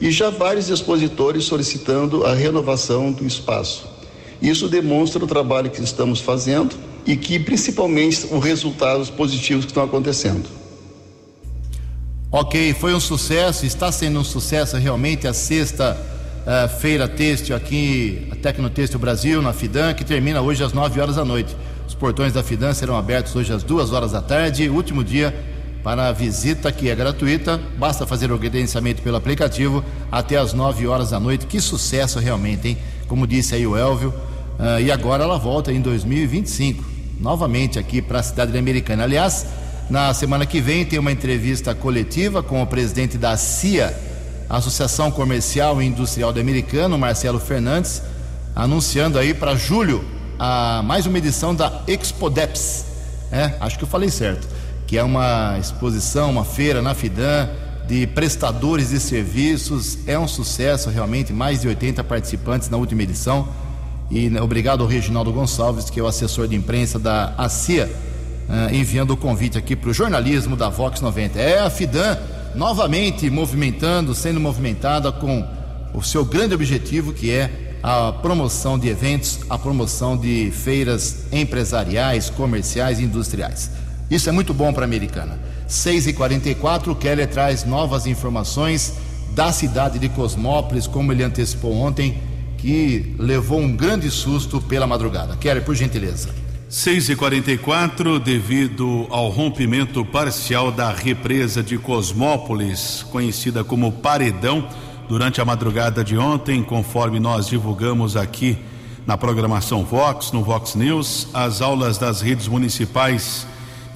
e 0.00 0.10
já 0.10 0.30
vários 0.30 0.68
expositores 0.68 1.44
solicitando 1.44 2.24
a 2.24 2.34
renovação 2.34 3.10
do 3.10 3.26
espaço. 3.26 3.88
Isso 4.40 4.68
demonstra 4.68 5.24
o 5.24 5.26
trabalho 5.26 5.70
que 5.70 5.80
estamos 5.80 6.20
fazendo 6.20 6.76
e 7.06 7.16
que 7.16 7.38
principalmente 7.38 8.26
os 8.30 8.44
resultados 8.44 9.08
positivos 9.08 9.64
que 9.64 9.70
estão 9.70 9.84
acontecendo. 9.84 10.48
Ok, 12.30 12.74
foi 12.74 12.92
um 12.92 13.00
sucesso, 13.00 13.64
está 13.64 13.90
sendo 13.90 14.18
um 14.18 14.24
sucesso 14.24 14.76
realmente 14.76 15.26
a 15.26 15.32
sexta 15.32 15.96
uh, 15.96 16.68
feira 16.80 17.08
têxtil 17.08 17.56
aqui, 17.56 18.28
a 18.30 18.36
Tecnotêxtil 18.36 18.98
Brasil, 18.98 19.40
na 19.40 19.52
Fidan, 19.52 19.94
que 19.94 20.04
termina 20.04 20.42
hoje 20.42 20.62
às 20.62 20.72
9 20.72 21.00
horas 21.00 21.16
da 21.16 21.24
noite. 21.24 21.56
Os 21.88 21.94
portões 21.94 22.32
da 22.32 22.42
Fidan 22.42 22.74
serão 22.74 22.96
abertos 22.96 23.34
hoje 23.34 23.52
às 23.52 23.62
2 23.62 23.92
horas 23.92 24.12
da 24.12 24.20
tarde, 24.20 24.68
último 24.68 25.02
dia 25.02 25.55
para 25.86 26.08
a 26.08 26.12
visita 26.12 26.72
que 26.72 26.90
é 26.90 26.96
gratuita, 26.96 27.60
basta 27.78 28.04
fazer 28.04 28.32
o 28.32 28.38
credenciamento 28.40 29.00
pelo 29.02 29.16
aplicativo 29.16 29.84
até 30.10 30.36
às 30.36 30.52
9 30.52 30.84
horas 30.88 31.10
da 31.10 31.20
noite. 31.20 31.46
Que 31.46 31.60
sucesso 31.60 32.18
realmente, 32.18 32.66
hein? 32.66 32.78
Como 33.06 33.24
disse 33.24 33.54
aí 33.54 33.64
o 33.64 33.76
Elvio, 33.76 34.08
uh, 34.08 34.80
e 34.80 34.90
agora 34.90 35.22
ela 35.22 35.38
volta 35.38 35.72
em 35.72 35.80
2025 35.80 36.82
novamente 37.20 37.78
aqui 37.78 38.02
para 38.02 38.18
a 38.18 38.22
cidade 38.24 38.58
americana. 38.58 39.04
Aliás, 39.04 39.46
na 39.88 40.12
semana 40.12 40.44
que 40.44 40.60
vem 40.60 40.84
tem 40.84 40.98
uma 40.98 41.12
entrevista 41.12 41.72
coletiva 41.72 42.42
com 42.42 42.60
o 42.60 42.66
presidente 42.66 43.16
da 43.16 43.36
CIA, 43.36 43.96
Associação 44.50 45.12
Comercial 45.12 45.80
e 45.80 45.86
Industrial 45.86 46.32
do 46.32 46.40
Americano, 46.40 46.98
Marcelo 46.98 47.38
Fernandes, 47.38 48.02
anunciando 48.56 49.20
aí 49.20 49.32
para 49.32 49.54
julho 49.54 50.04
a 50.36 50.82
mais 50.84 51.06
uma 51.06 51.16
edição 51.16 51.54
da 51.54 51.84
Expodeps. 51.86 52.86
É, 53.30 53.52
acho 53.60 53.78
que 53.78 53.84
eu 53.84 53.88
falei 53.88 54.10
certo, 54.10 54.48
que 54.86 54.96
é 54.96 55.02
uma 55.02 55.58
exposição, 55.58 56.30
uma 56.30 56.44
feira 56.44 56.80
na 56.80 56.94
Fidan 56.94 57.48
de 57.86 58.06
prestadores 58.06 58.90
de 58.90 59.00
serviços. 59.00 59.98
É 60.06 60.18
um 60.18 60.28
sucesso 60.28 60.90
realmente, 60.90 61.32
mais 61.32 61.60
de 61.60 61.68
80 61.68 62.02
participantes 62.04 62.68
na 62.68 62.76
última 62.76 63.02
edição. 63.02 63.48
E 64.10 64.30
né, 64.30 64.40
obrigado 64.40 64.82
ao 64.82 64.88
Reginaldo 64.88 65.32
Gonçalves, 65.32 65.90
que 65.90 65.98
é 65.98 66.02
o 66.02 66.06
assessor 66.06 66.46
de 66.46 66.54
imprensa 66.54 66.98
da 66.98 67.34
ACIA, 67.36 67.90
uh, 68.48 68.74
enviando 68.74 69.12
o 69.12 69.16
convite 69.16 69.58
aqui 69.58 69.74
para 69.74 69.90
o 69.90 69.92
jornalismo 69.92 70.56
da 70.56 70.68
Vox 70.68 71.00
90. 71.00 71.38
É 71.40 71.60
a 71.60 71.70
FIDAN 71.70 72.18
novamente 72.54 73.28
movimentando, 73.28 74.14
sendo 74.14 74.40
movimentada 74.40 75.10
com 75.12 75.46
o 75.92 76.02
seu 76.02 76.24
grande 76.24 76.54
objetivo, 76.54 77.12
que 77.12 77.30
é 77.30 77.78
a 77.82 78.12
promoção 78.12 78.78
de 78.78 78.88
eventos, 78.88 79.40
a 79.48 79.58
promoção 79.58 80.16
de 80.16 80.50
feiras 80.50 81.24
empresariais, 81.32 82.30
comerciais 82.30 82.98
e 82.98 83.04
industriais. 83.04 83.70
Isso 84.10 84.28
é 84.28 84.32
muito 84.32 84.54
bom 84.54 84.72
para 84.72 84.84
a 84.84 84.86
Americana. 84.86 85.38
6h44, 85.68 86.88
o 86.88 86.94
Keller 86.94 87.28
traz 87.28 87.64
novas 87.64 88.06
informações 88.06 88.94
da 89.34 89.52
cidade 89.52 89.98
de 89.98 90.08
Cosmópolis, 90.08 90.86
como 90.86 91.12
ele 91.12 91.22
antecipou 91.22 91.74
ontem 91.74 92.16
que 92.56 93.14
levou 93.18 93.60
um 93.60 93.76
grande 93.76 94.10
susto 94.10 94.60
pela 94.60 94.86
madrugada. 94.86 95.36
Kelly, 95.36 95.60
por 95.60 95.74
gentileza. 95.74 96.30
6 96.68 97.10
e 97.10 97.16
44 97.16 98.18
devido 98.18 99.06
ao 99.10 99.28
rompimento 99.28 100.04
parcial 100.04 100.72
da 100.72 100.90
represa 100.90 101.62
de 101.62 101.78
Cosmópolis, 101.78 103.04
conhecida 103.10 103.62
como 103.62 103.92
Paredão, 103.92 104.68
durante 105.08 105.40
a 105.40 105.44
madrugada 105.44 106.02
de 106.02 106.18
ontem, 106.18 106.62
conforme 106.62 107.20
nós 107.20 107.46
divulgamos 107.46 108.16
aqui 108.16 108.58
na 109.06 109.16
programação 109.16 109.84
Vox, 109.84 110.32
no 110.32 110.42
Vox 110.42 110.74
News, 110.74 111.28
as 111.32 111.62
aulas 111.62 111.98
das 111.98 112.20
redes 112.20 112.48
municipais 112.48 113.46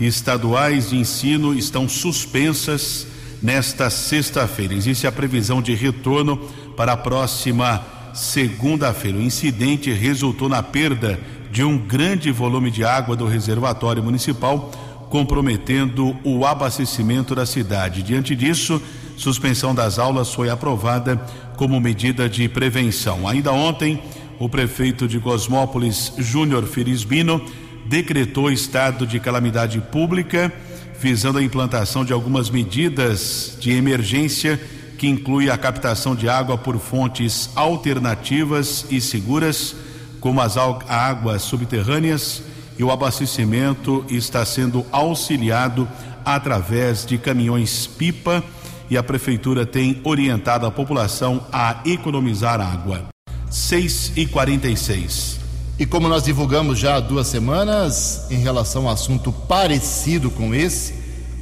estaduais 0.01 0.91
de 0.91 0.97
ensino 0.97 1.55
estão 1.55 1.89
suspensas 1.89 3.07
nesta 3.43 3.91
sexta-feira. 3.91 4.75
Existe 4.75 5.07
a 5.07 5.13
previsão 5.13 5.63
de 5.63 5.75
retorno 5.75 6.37
para 6.77 6.93
a 6.93 6.97
próxima 6.97 7.85
segunda-feira. 8.15 9.19
O 9.19 9.23
incidente 9.23 9.93
resultou 9.93 10.49
na 10.49 10.63
perda 10.63 11.19
de 11.51 11.65
um 11.65 11.79
grande 11.79 12.31
volume 12.31 12.71
de 12.71 12.85
água 12.85 13.17
do 13.17 13.27
reservatório 13.27 14.03
municipal, 14.03 14.71
comprometendo 15.09 16.17
o 16.23 16.47
abastecimento 16.47 17.35
da 17.35 17.45
cidade. 17.45 18.03
Diante 18.03 18.37
disso, 18.37 18.81
suspensão 19.17 19.75
das 19.75 19.99
aulas 19.99 20.33
foi 20.33 20.49
aprovada 20.49 21.17
como 21.57 21.81
medida 21.81 22.29
de 22.29 22.49
prevenção. 22.49 23.27
Ainda 23.27 23.53
ontem, 23.53 24.01
o 24.39 24.49
prefeito 24.49 25.07
de 25.07 25.19
Cosmópolis, 25.19 26.15
Júnior 26.17 26.65
Ferisbino, 26.65 27.45
decretou 27.91 28.53
estado 28.53 29.05
de 29.05 29.19
calamidade 29.19 29.81
pública, 29.81 30.53
visando 31.01 31.39
a 31.39 31.43
implantação 31.43 32.05
de 32.05 32.13
algumas 32.13 32.49
medidas 32.49 33.57
de 33.59 33.73
emergência 33.73 34.61
que 34.97 35.09
inclui 35.09 35.51
a 35.51 35.59
captação 35.59 36.15
de 36.15 36.29
água 36.29 36.57
por 36.57 36.79
fontes 36.79 37.51
alternativas 37.57 38.87
e 38.93 39.01
seguras, 39.01 39.75
como 40.21 40.41
as 40.41 40.57
águas 40.57 41.43
subterrâneas, 41.43 42.45
e 42.79 42.85
o 42.85 42.93
abastecimento 42.93 44.05
está 44.09 44.45
sendo 44.45 44.87
auxiliado 44.93 45.89
através 46.25 47.05
de 47.05 47.19
caminhões-pipa 47.19 48.45
e 48.89 48.97
a 48.97 49.03
prefeitura 49.03 49.67
tem 49.67 50.01
orientado 50.05 50.65
a 50.65 50.71
população 50.71 51.45
a 51.53 51.81
economizar 51.85 52.61
água. 52.61 53.09
6 53.51 54.13
e 54.17 54.27
46 54.27 55.40
E 55.81 55.87
como 55.87 56.09
nós 56.09 56.25
divulgamos 56.25 56.79
já 56.79 56.97
há 56.97 57.01
duas 57.01 57.27
semanas, 57.27 58.27
em 58.31 58.37
relação 58.37 58.83
a 58.83 58.91
um 58.91 58.93
assunto 58.93 59.33
parecido 59.33 60.31
com 60.31 60.55
esse, 60.55 60.93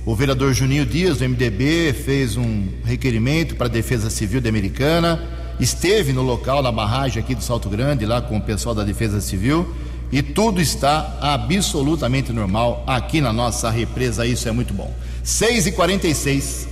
o 0.07 0.15
vereador 0.15 0.55
Juninho 0.55 0.87
Dias, 0.87 1.19
do 1.19 1.29
MDB, 1.29 1.93
fez 1.93 2.37
um 2.37 2.69
requerimento 2.85 3.57
para 3.57 3.67
a 3.67 3.69
Defesa 3.69 4.09
Civil 4.09 4.41
de 4.41 4.49
Americana, 4.49 5.21
esteve 5.59 6.13
no 6.13 6.23
local, 6.23 6.63
na 6.63 6.71
barragem 6.71 7.21
aqui 7.21 7.35
do 7.35 7.43
Salto 7.43 7.69
Grande, 7.69 8.07
lá 8.07 8.23
com 8.23 8.37
o 8.37 8.41
pessoal 8.41 8.77
da 8.77 8.85
Defesa 8.85 9.21
Civil, 9.21 9.75
e 10.13 10.23
tudo 10.23 10.61
está 10.61 11.19
absolutamente 11.21 12.33
normal 12.33 12.85
aqui 12.87 13.21
na 13.21 13.33
nossa 13.33 13.69
represa, 13.71 14.25
isso 14.25 14.49
é 14.49 14.53
muito 14.53 14.73
bom. 14.73 14.95
6 15.25 15.67
e 15.67 15.73
46 15.73 16.69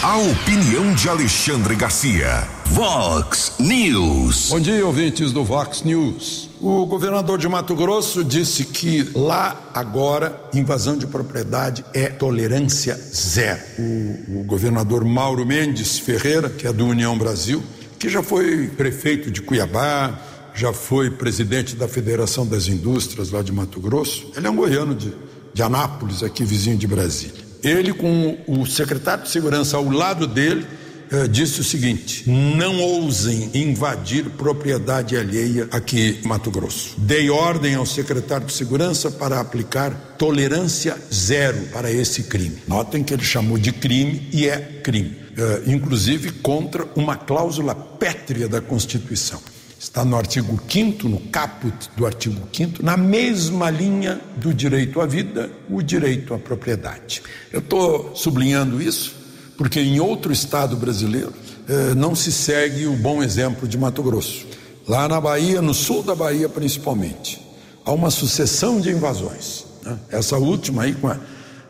A 0.00 0.16
opinião 0.16 0.94
de 0.94 1.08
Alexandre 1.08 1.74
Garcia. 1.74 2.46
Vox 2.66 3.54
News. 3.58 4.48
Bom 4.48 4.60
dia, 4.60 4.86
ouvintes 4.86 5.32
do 5.32 5.42
Vox 5.42 5.82
News. 5.82 6.48
O 6.60 6.86
governador 6.86 7.36
de 7.36 7.48
Mato 7.48 7.74
Grosso 7.74 8.22
disse 8.22 8.64
que 8.64 9.10
lá 9.12 9.60
agora 9.74 10.40
invasão 10.54 10.96
de 10.96 11.04
propriedade 11.04 11.84
é 11.92 12.06
tolerância 12.06 12.94
zero. 12.94 13.60
O, 13.76 14.38
o 14.38 14.44
governador 14.44 15.04
Mauro 15.04 15.44
Mendes 15.44 15.98
Ferreira, 15.98 16.48
que 16.48 16.68
é 16.68 16.72
do 16.72 16.86
União 16.86 17.18
Brasil, 17.18 17.60
que 17.98 18.08
já 18.08 18.22
foi 18.22 18.68
prefeito 18.68 19.32
de 19.32 19.42
Cuiabá, 19.42 20.16
já 20.54 20.72
foi 20.72 21.10
presidente 21.10 21.74
da 21.74 21.88
Federação 21.88 22.46
das 22.46 22.68
Indústrias 22.68 23.32
lá 23.32 23.42
de 23.42 23.50
Mato 23.50 23.80
Grosso. 23.80 24.30
Ele 24.36 24.46
é 24.46 24.50
um 24.50 24.56
goiano 24.56 24.94
de, 24.94 25.12
de 25.52 25.60
Anápolis, 25.60 26.22
aqui 26.22 26.44
vizinho 26.44 26.76
de 26.76 26.86
Brasília. 26.86 27.47
Ele, 27.62 27.92
com 27.92 28.38
o 28.46 28.66
secretário 28.66 29.24
de 29.24 29.30
Segurança 29.30 29.76
ao 29.76 29.88
lado 29.88 30.26
dele, 30.26 30.66
eh, 31.10 31.26
disse 31.26 31.60
o 31.60 31.64
seguinte: 31.64 32.28
não 32.28 32.80
ousem 32.80 33.50
invadir 33.54 34.24
propriedade 34.30 35.16
alheia 35.16 35.66
aqui 35.70 36.20
em 36.22 36.28
Mato 36.28 36.50
Grosso. 36.50 36.94
Dei 36.98 37.30
ordem 37.30 37.74
ao 37.74 37.86
secretário 37.86 38.46
de 38.46 38.52
Segurança 38.52 39.10
para 39.10 39.40
aplicar 39.40 40.16
tolerância 40.18 40.96
zero 41.12 41.60
para 41.72 41.90
esse 41.90 42.24
crime. 42.24 42.58
Notem 42.66 43.02
que 43.02 43.14
ele 43.14 43.24
chamou 43.24 43.56
de 43.56 43.72
crime 43.72 44.28
e 44.32 44.46
é 44.46 44.58
crime, 44.82 45.16
eh, 45.36 45.62
inclusive 45.66 46.30
contra 46.30 46.86
uma 46.94 47.16
cláusula 47.16 47.74
pétrea 47.74 48.48
da 48.48 48.60
Constituição. 48.60 49.40
Está 49.78 50.04
no 50.04 50.16
artigo 50.16 50.60
5, 50.68 51.08
no 51.08 51.20
caput 51.20 51.88
do 51.96 52.04
artigo 52.04 52.36
5, 52.52 52.82
na 52.82 52.96
mesma 52.96 53.70
linha 53.70 54.20
do 54.36 54.52
direito 54.52 55.00
à 55.00 55.06
vida, 55.06 55.50
o 55.70 55.80
direito 55.80 56.34
à 56.34 56.38
propriedade. 56.38 57.22
Eu 57.52 57.60
estou 57.60 58.10
sublinhando 58.16 58.82
isso 58.82 59.14
porque 59.56 59.78
em 59.78 60.00
outro 60.00 60.32
estado 60.32 60.76
brasileiro 60.76 61.32
eh, 61.68 61.94
não 61.94 62.16
se 62.16 62.32
segue 62.32 62.86
o 62.86 62.96
bom 62.96 63.22
exemplo 63.22 63.68
de 63.68 63.78
Mato 63.78 64.02
Grosso. 64.02 64.46
Lá 64.86 65.06
na 65.06 65.20
Bahia, 65.20 65.62
no 65.62 65.72
sul 65.72 66.02
da 66.02 66.14
Bahia 66.14 66.48
principalmente, 66.48 67.40
há 67.84 67.92
uma 67.92 68.10
sucessão 68.10 68.80
de 68.80 68.90
invasões. 68.90 69.64
Né? 69.84 69.96
Essa 70.10 70.38
última 70.38 70.82
aí 70.82 70.96
a, 71.04 71.16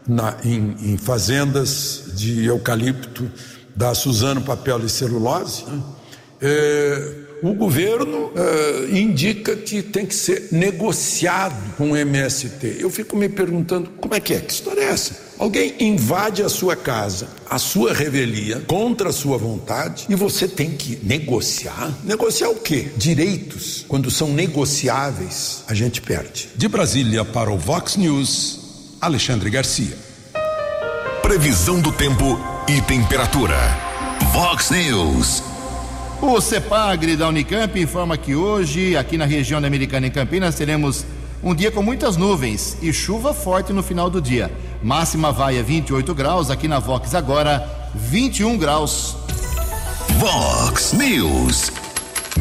na, 0.06 0.36
em, 0.44 0.76
em, 0.80 0.96
fazendas 0.96 2.04
de 2.14 2.46
eucalipto 2.46 3.30
da 3.76 3.94
Suzano 3.94 4.40
Papel 4.40 4.84
e 4.86 4.88
Celulose. 4.88 5.64
Né? 5.66 5.82
Eh, 6.40 7.27
o 7.42 7.54
governo 7.54 8.26
uh, 8.26 8.96
indica 8.96 9.54
que 9.56 9.82
tem 9.82 10.04
que 10.04 10.14
ser 10.14 10.48
negociado 10.50 11.76
com 11.76 11.92
o 11.92 11.96
MST. 11.96 12.78
Eu 12.80 12.90
fico 12.90 13.16
me 13.16 13.28
perguntando 13.28 13.90
como 14.00 14.14
é 14.14 14.20
que 14.20 14.34
é, 14.34 14.40
que 14.40 14.52
história 14.52 14.80
é 14.80 14.84
essa? 14.84 15.28
Alguém 15.38 15.74
invade 15.78 16.42
a 16.42 16.48
sua 16.48 16.74
casa, 16.74 17.28
a 17.48 17.58
sua 17.58 17.94
revelia, 17.94 18.60
contra 18.66 19.10
a 19.10 19.12
sua 19.12 19.38
vontade, 19.38 20.06
e 20.08 20.14
você 20.16 20.48
tem 20.48 20.70
que 20.70 20.98
negociar? 21.04 21.96
Negociar 22.04 22.48
o 22.48 22.56
quê? 22.56 22.88
Direitos. 22.96 23.84
Quando 23.86 24.10
são 24.10 24.32
negociáveis, 24.32 25.62
a 25.68 25.74
gente 25.74 26.02
perde. 26.02 26.48
De 26.56 26.66
Brasília 26.66 27.24
para 27.24 27.52
o 27.52 27.56
Vox 27.56 27.96
News, 27.96 28.96
Alexandre 29.00 29.48
Garcia. 29.48 29.96
Previsão 31.22 31.80
do 31.80 31.92
tempo 31.92 32.38
e 32.68 32.80
temperatura. 32.82 33.56
Vox 34.32 34.70
News. 34.70 35.42
O 36.20 36.40
CEPAGRE 36.40 37.16
da 37.16 37.28
Unicamp 37.28 37.80
informa 37.80 38.16
que 38.16 38.34
hoje, 38.34 38.96
aqui 38.96 39.16
na 39.16 39.24
região 39.24 39.60
da 39.60 39.68
Americana 39.68 40.08
em 40.08 40.10
Campinas, 40.10 40.56
teremos 40.56 41.06
um 41.42 41.54
dia 41.54 41.70
com 41.70 41.80
muitas 41.80 42.16
nuvens 42.16 42.76
e 42.82 42.92
chuva 42.92 43.32
forte 43.32 43.72
no 43.72 43.84
final 43.84 44.10
do 44.10 44.20
dia. 44.20 44.50
Máxima 44.82 45.30
vai 45.30 45.58
a 45.58 45.62
28 45.62 46.12
graus, 46.14 46.50
aqui 46.50 46.66
na 46.66 46.80
Vox 46.80 47.14
agora 47.14 47.64
21 47.94 48.58
graus. 48.58 49.16
Vox 50.18 50.92
News. 50.92 51.70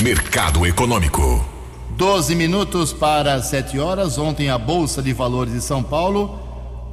Mercado 0.01 0.65
Econômico. 0.65 1.45
12 1.91 2.33
minutos 2.33 2.91
para 2.91 3.39
7 3.41 3.77
horas. 3.77 4.17
Ontem 4.17 4.49
a 4.49 4.57
Bolsa 4.57 5.03
de 5.03 5.13
Valores 5.13 5.53
de 5.53 5.61
São 5.61 5.83
Paulo 5.83 6.39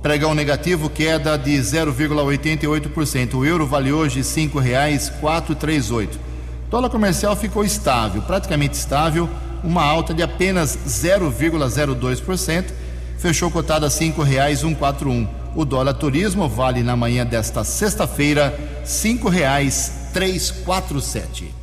pregão 0.03 0.35
negativo, 0.35 0.91
queda 0.91 1.39
de 1.39 1.53
0,88%. 1.53 3.37
O 3.37 3.47
euro 3.47 3.67
vale 3.67 3.91
hoje 3.91 4.19
R$ 4.19 4.25
5,438. 4.25 6.34
Dólar 6.75 6.91
comercial 6.91 7.37
ficou 7.37 7.65
estável, 7.65 8.21
praticamente 8.23 8.77
estável, 8.77 9.31
uma 9.63 9.85
alta 9.85 10.13
de 10.13 10.25
apenas 10.25 10.77
0,02%, 10.89 12.65
fechou 13.17 13.49
cotada 13.49 13.87
a 13.87 13.89
R$ 13.89 13.95
5,141. 13.95 15.29
O 15.55 15.65
dólar 15.65 15.95
turismo 15.95 16.49
vale 16.49 16.83
na 16.83 16.97
manhã 16.97 17.25
desta 17.25 17.63
sexta-feira 17.63 18.53
R$ 18.81 18.87
5,347. 18.87 21.55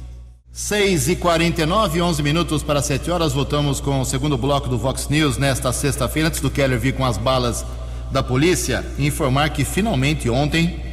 6 0.49 1.09
e 1.09 1.17
49 1.17 2.01
11 2.01 2.23
minutos 2.23 2.63
para 2.63 2.81
7 2.81 3.11
horas. 3.11 3.33
Voltamos 3.33 3.81
com 3.81 3.99
o 3.99 4.05
segundo 4.05 4.37
bloco 4.37 4.69
do 4.69 4.77
Vox 4.77 5.09
News 5.09 5.37
nesta 5.37 5.73
sexta-feira. 5.73 6.29
Antes 6.29 6.39
do 6.39 6.49
Keller 6.49 6.79
vir 6.79 6.93
com 6.93 7.05
as 7.05 7.17
balas 7.17 7.65
da 8.13 8.23
polícia, 8.23 8.85
informar 8.97 9.49
que 9.49 9.65
finalmente 9.65 10.29
ontem 10.29 10.90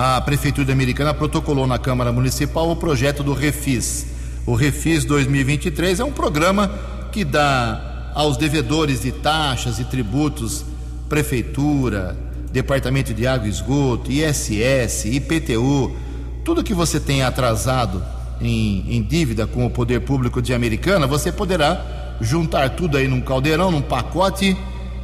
a 0.00 0.20
Prefeitura 0.20 0.72
Americana 0.72 1.12
protocolou 1.12 1.66
na 1.66 1.76
Câmara 1.76 2.12
Municipal 2.12 2.70
o 2.70 2.76
projeto 2.76 3.24
do 3.24 3.32
Refis. 3.32 4.06
O 4.46 4.54
Refis 4.54 5.04
2023 5.04 5.98
é 5.98 6.04
um 6.04 6.12
programa 6.12 6.70
que 7.10 7.24
dá 7.24 8.12
aos 8.14 8.36
devedores 8.36 9.02
de 9.02 9.10
taxas 9.10 9.80
e 9.80 9.84
tributos, 9.84 10.64
Prefeitura, 11.08 12.16
Departamento 12.52 13.12
de 13.12 13.26
Água 13.26 13.48
e 13.48 13.50
Esgoto, 13.50 14.12
ISS, 14.12 15.06
IPTU, 15.06 15.96
tudo 16.44 16.62
que 16.62 16.72
você 16.72 17.00
tem 17.00 17.24
atrasado 17.24 18.00
em, 18.40 18.84
em 18.88 19.02
dívida 19.02 19.48
com 19.48 19.66
o 19.66 19.70
poder 19.70 20.02
público 20.02 20.40
de 20.40 20.54
Americana, 20.54 21.08
você 21.08 21.32
poderá 21.32 22.16
juntar 22.20 22.70
tudo 22.70 22.96
aí 22.96 23.08
num 23.08 23.20
caldeirão, 23.20 23.72
num 23.72 23.82
pacote 23.82 24.56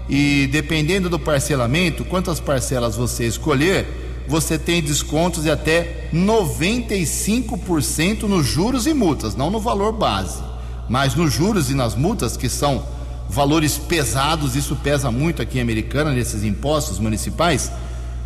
e 0.08 0.48
dependendo 0.52 1.10
do 1.10 1.18
parcelamento, 1.18 2.04
quantas 2.04 2.38
parcelas 2.38 2.94
você 2.94 3.26
escolher, 3.26 4.03
você 4.26 4.58
tem 4.58 4.82
descontos 4.82 5.44
de 5.44 5.50
até 5.50 6.08
95% 6.12 8.22
nos 8.22 8.46
juros 8.46 8.86
e 8.86 8.94
multas, 8.94 9.36
não 9.36 9.50
no 9.50 9.60
valor 9.60 9.92
base, 9.92 10.42
mas 10.88 11.14
nos 11.14 11.32
juros 11.32 11.70
e 11.70 11.74
nas 11.74 11.94
multas, 11.94 12.36
que 12.36 12.48
são 12.48 12.84
valores 13.28 13.78
pesados, 13.78 14.56
isso 14.56 14.76
pesa 14.76 15.10
muito 15.10 15.42
aqui 15.42 15.58
em 15.58 15.62
Americana, 15.62 16.12
nesses 16.12 16.44
impostos 16.44 16.98
municipais. 16.98 17.70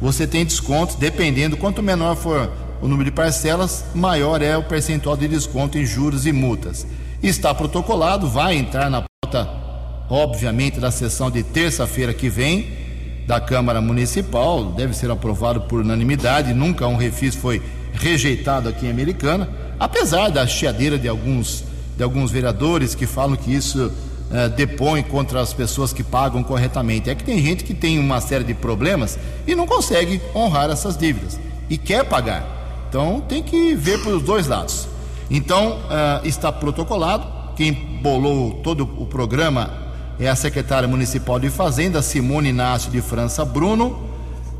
Você 0.00 0.26
tem 0.26 0.44
descontos, 0.44 0.96
dependendo, 0.96 1.56
quanto 1.56 1.82
menor 1.82 2.16
for 2.16 2.50
o 2.80 2.87
número 2.87 3.11
de 3.11 3.16
parcelas, 3.16 3.84
maior 3.94 4.40
é 4.40 4.56
o 4.56 4.62
percentual 4.62 5.16
de 5.16 5.26
desconto 5.26 5.78
em 5.78 5.84
juros 5.84 6.26
e 6.26 6.32
multas. 6.32 6.87
Está 7.22 7.52
protocolado, 7.52 8.28
vai 8.28 8.56
entrar 8.56 8.88
na 8.88 9.02
pauta, 9.02 9.50
obviamente, 10.08 10.78
da 10.78 10.90
sessão 10.90 11.30
de 11.30 11.42
terça-feira 11.42 12.14
que 12.14 12.28
vem 12.28 12.88
da 13.28 13.38
Câmara 13.38 13.78
Municipal, 13.82 14.64
deve 14.72 14.96
ser 14.96 15.10
aprovado 15.10 15.60
por 15.60 15.80
unanimidade, 15.80 16.54
nunca 16.54 16.86
um 16.86 16.96
refis 16.96 17.34
foi 17.34 17.60
rejeitado 17.92 18.70
aqui 18.70 18.86
em 18.86 18.90
Americana, 18.90 19.50
apesar 19.78 20.30
da 20.30 20.46
chiadeira 20.46 20.98
de 20.98 21.06
alguns, 21.06 21.62
de 21.94 22.02
alguns 22.02 22.30
vereadores 22.30 22.94
que 22.94 23.06
falam 23.06 23.36
que 23.36 23.54
isso 23.54 23.92
eh, 24.32 24.48
depõe 24.48 25.02
contra 25.02 25.42
as 25.42 25.52
pessoas 25.52 25.92
que 25.92 26.02
pagam 26.02 26.42
corretamente. 26.42 27.10
É 27.10 27.14
que 27.14 27.22
tem 27.22 27.38
gente 27.42 27.64
que 27.64 27.74
tem 27.74 27.98
uma 27.98 28.18
série 28.22 28.44
de 28.44 28.54
problemas 28.54 29.18
e 29.46 29.54
não 29.54 29.66
consegue 29.66 30.22
honrar 30.34 30.70
essas 30.70 30.96
dívidas 30.96 31.38
e 31.68 31.76
quer 31.76 32.06
pagar. 32.06 32.86
Então 32.88 33.20
tem 33.20 33.42
que 33.42 33.74
ver 33.74 34.02
pelos 34.02 34.22
dois 34.22 34.46
lados. 34.46 34.88
Então 35.30 35.78
eh, 35.90 36.20
está 36.24 36.50
protocolado, 36.50 37.26
quem 37.54 37.74
bolou 38.02 38.54
todo 38.62 38.88
o 38.96 39.04
programa 39.04 39.88
é 40.18 40.28
a 40.28 40.35
secretária 40.35 40.88
municipal 40.88 41.38
de 41.38 41.48
Fazenda, 41.48 42.02
Simone 42.02 42.48
Inácio 42.48 42.90
de 42.90 43.00
França 43.00 43.44
Bruno. 43.44 43.98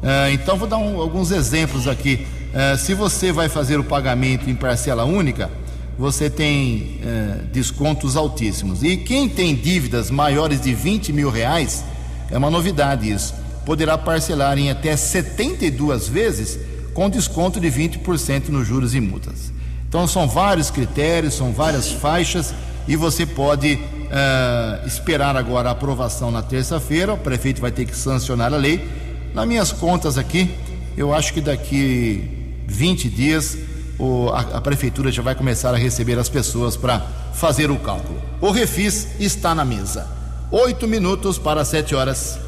É, 0.03 0.33
então, 0.33 0.57
vou 0.57 0.69
dar 0.69 0.79
um, 0.79 1.01
alguns 1.01 1.31
exemplos 1.31 1.89
aqui. 1.89 2.27
É, 2.55 2.77
se 2.77 2.95
você 2.95 3.33
vai 3.33 3.49
fazer 3.49 3.79
o 3.79 3.85
pagamento 3.85 4.49
em 4.49 4.55
parcela 4.55 5.05
única, 5.05 5.51
você 5.99 6.31
tem 6.31 7.01
é, 7.03 7.43
descontos 7.53 8.17
altíssimos. 8.17 8.85
E 8.85 8.97
quem 8.97 9.29
tem 9.29 9.55
dívidas 9.55 10.11
maiores 10.11 10.61
de 10.61 10.73
20 10.73 11.13
mil 11.13 11.31
reais, 11.31 11.85
é 12.31 12.39
uma 12.39 12.51
novidade 12.51 13.11
isso, 13.11 13.35
poderá 13.67 13.99
parcelar 13.99 14.57
em 14.59 14.71
até 14.71 14.97
72 14.97 16.09
vezes 16.09 16.59
com 16.95 17.11
desconto 17.11 17.61
de 17.61 17.69
20% 17.69 18.49
nos 18.49 18.67
juros 18.67 18.95
e 18.95 19.01
multas. 19.01 19.53
Então 19.89 20.07
são 20.07 20.29
vários 20.29 20.71
critérios, 20.71 21.35
são 21.35 21.53
várias 21.53 21.91
faixas 21.91 22.55
e 22.87 22.95
você 22.95 23.27
pode 23.27 23.79
uh, 24.09 24.87
esperar 24.87 25.37
agora 25.37 25.69
a 25.69 25.73
aprovação 25.73 26.31
na 26.31 26.43
terça-feira. 26.43 27.15
O 27.15 27.19
prefeito 27.19 27.61
vai 27.61 27.71
ter 27.71 27.85
que 27.85 27.97
sancionar 27.97 28.53
a 28.53 28.57
lei. 28.57 28.89
Nas 29.35 29.47
minhas 29.47 29.73
contas 29.73 30.19
aqui, 30.19 30.55
eu 30.97 31.15
acho 31.15 31.33
que 31.33 31.41
daqui 31.41 32.65
20 32.67 33.09
dias 33.09 33.59
o, 33.99 34.29
a, 34.31 34.41
a 34.59 34.61
prefeitura 34.61 35.11
já 35.11 35.23
vai 35.23 35.35
começar 35.35 35.75
a 35.75 35.77
receber 35.77 36.19
as 36.19 36.29
pessoas 36.29 36.77
para 36.77 37.01
fazer 37.35 37.71
o 37.71 37.77
cálculo. 37.77 38.21
O 38.41 38.51
refis 38.51 39.09
está 39.19 39.55
na 39.55 39.65
mesa. 39.65 40.07
Oito 40.51 40.87
minutos 40.89 41.39
para 41.39 41.65
sete 41.65 41.95
horas. 41.95 42.39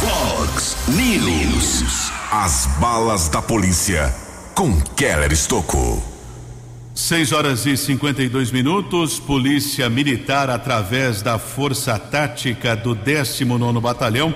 Fox 0.00 0.76
News. 0.88 2.10
As 2.30 2.66
balas 2.80 3.28
da 3.28 3.40
polícia 3.42 4.12
com 4.54 4.80
Keller 4.96 5.32
Estocou. 5.32 6.11
6 6.94 7.32
horas 7.32 7.64
e 7.64 7.74
52 7.74 8.50
minutos. 8.50 9.18
Polícia 9.18 9.88
Militar, 9.88 10.50
através 10.50 11.22
da 11.22 11.38
Força 11.38 11.98
Tática 11.98 12.76
do 12.76 12.94
19 12.94 13.80
Batalhão, 13.80 14.34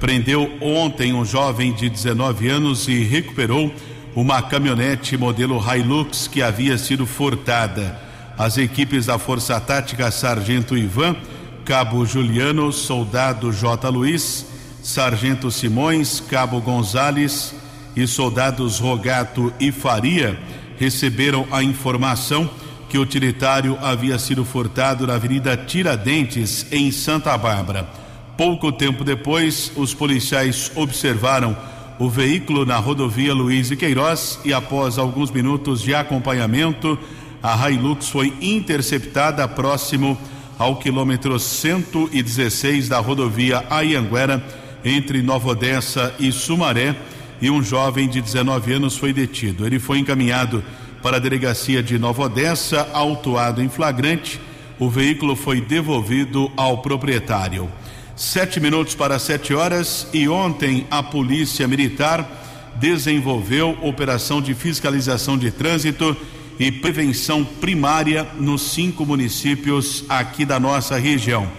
prendeu 0.00 0.52
ontem 0.60 1.12
um 1.12 1.24
jovem 1.24 1.72
de 1.72 1.88
19 1.88 2.48
anos 2.48 2.88
e 2.88 3.04
recuperou 3.04 3.72
uma 4.16 4.42
caminhonete 4.42 5.16
modelo 5.16 5.62
Hilux 5.62 6.26
que 6.26 6.42
havia 6.42 6.76
sido 6.76 7.06
furtada. 7.06 7.96
As 8.36 8.58
equipes 8.58 9.06
da 9.06 9.16
Força 9.16 9.60
Tática 9.60 10.10
Sargento 10.10 10.76
Ivan, 10.76 11.14
Cabo 11.64 12.04
Juliano, 12.04 12.72
Soldado 12.72 13.52
J. 13.52 13.88
Luiz, 13.88 14.44
Sargento 14.82 15.52
Simões, 15.52 16.18
Cabo 16.18 16.60
Gonzales 16.60 17.54
e 17.94 18.08
soldados 18.08 18.80
Rogato 18.80 19.54
e 19.60 19.70
Faria 19.70 20.36
receberam 20.78 21.46
a 21.50 21.62
informação 21.62 22.48
que 22.88 22.98
o 22.98 23.02
utilitário 23.02 23.78
havia 23.80 24.18
sido 24.18 24.44
furtado 24.44 25.06
na 25.06 25.14
Avenida 25.14 25.56
Tiradentes, 25.56 26.66
em 26.70 26.90
Santa 26.90 27.36
Bárbara. 27.38 27.88
Pouco 28.36 28.70
tempo 28.70 29.02
depois, 29.02 29.72
os 29.76 29.94
policiais 29.94 30.70
observaram 30.74 31.56
o 31.98 32.08
veículo 32.08 32.66
na 32.66 32.76
rodovia 32.76 33.32
Luiz 33.32 33.70
e 33.70 33.76
Queiroz 33.76 34.40
e, 34.44 34.52
após 34.52 34.98
alguns 34.98 35.30
minutos 35.30 35.80
de 35.80 35.94
acompanhamento, 35.94 36.98
a 37.42 37.70
Hilux 37.70 38.08
foi 38.08 38.32
interceptada 38.40 39.46
próximo 39.48 40.18
ao 40.58 40.76
quilômetro 40.76 41.38
116 41.38 42.88
da 42.88 42.98
rodovia 42.98 43.64
Ayanguera, 43.70 44.44
entre 44.84 45.22
Nova 45.22 45.50
Odessa 45.50 46.14
e 46.18 46.30
Sumaré 46.30 46.94
e 47.42 47.50
um 47.50 47.60
jovem 47.60 48.08
de 48.08 48.22
19 48.22 48.72
anos 48.72 48.96
foi 48.96 49.12
detido. 49.12 49.66
Ele 49.66 49.80
foi 49.80 49.98
encaminhado 49.98 50.62
para 51.02 51.16
a 51.16 51.20
delegacia 51.20 51.82
de 51.82 51.98
Nova 51.98 52.22
Odessa, 52.22 52.88
autuado 52.92 53.60
em 53.60 53.68
flagrante. 53.68 54.40
O 54.78 54.88
veículo 54.88 55.34
foi 55.34 55.60
devolvido 55.60 56.50
ao 56.56 56.78
proprietário. 56.78 57.68
Sete 58.14 58.60
minutos 58.60 58.94
para 58.94 59.18
sete 59.18 59.52
horas 59.52 60.06
e 60.12 60.28
ontem 60.28 60.86
a 60.88 61.02
Polícia 61.02 61.66
Militar 61.66 62.40
desenvolveu 62.76 63.76
operação 63.82 64.40
de 64.40 64.54
fiscalização 64.54 65.36
de 65.36 65.50
trânsito 65.50 66.16
e 66.60 66.70
prevenção 66.70 67.44
primária 67.44 68.24
nos 68.38 68.62
cinco 68.62 69.04
municípios 69.04 70.04
aqui 70.08 70.44
da 70.44 70.60
nossa 70.60 70.96
região. 70.96 71.50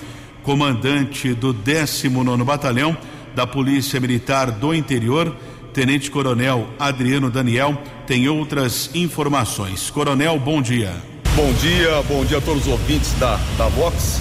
Comandante 0.44 1.34
do 1.34 1.52
19 1.52 2.44
Batalhão 2.44 2.98
da 3.36 3.46
Polícia 3.46 4.00
Militar 4.00 4.52
do 4.52 4.74
Interior, 4.74 5.36
Tenente 5.74 6.12
Coronel 6.12 6.68
Adriano 6.78 7.32
Daniel 7.32 7.76
tem 8.06 8.30
outras 8.30 8.92
informações. 8.94 9.90
Coronel, 9.90 10.40
bom 10.40 10.62
dia. 10.62 10.94
Bom 11.36 11.52
dia, 11.54 12.00
bom 12.08 12.24
dia 12.24 12.38
a 12.38 12.42
todos 12.42 12.68
os 12.68 12.72
ouvintes 12.72 13.12
da, 13.14 13.40
da 13.58 13.68
Vox. 13.70 14.20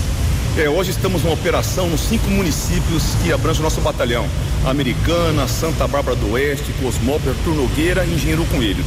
É, 0.56 0.68
hoje 0.70 0.92
estamos 0.92 1.22
numa 1.22 1.34
operação 1.34 1.90
nos 1.90 2.00
cinco 2.00 2.26
municípios 2.30 3.14
que 3.22 3.30
abrangem 3.30 3.60
o 3.60 3.64
nosso 3.64 3.82
batalhão: 3.82 4.26
Americana, 4.64 5.46
Santa 5.46 5.86
Bárbara 5.86 6.16
do 6.16 6.32
Oeste, 6.32 6.72
Cosmópolis, 6.80 7.36
Turnogueira 7.44 8.02
e 8.06 8.14
Engenheiro 8.14 8.46
Coelho. 8.46 8.84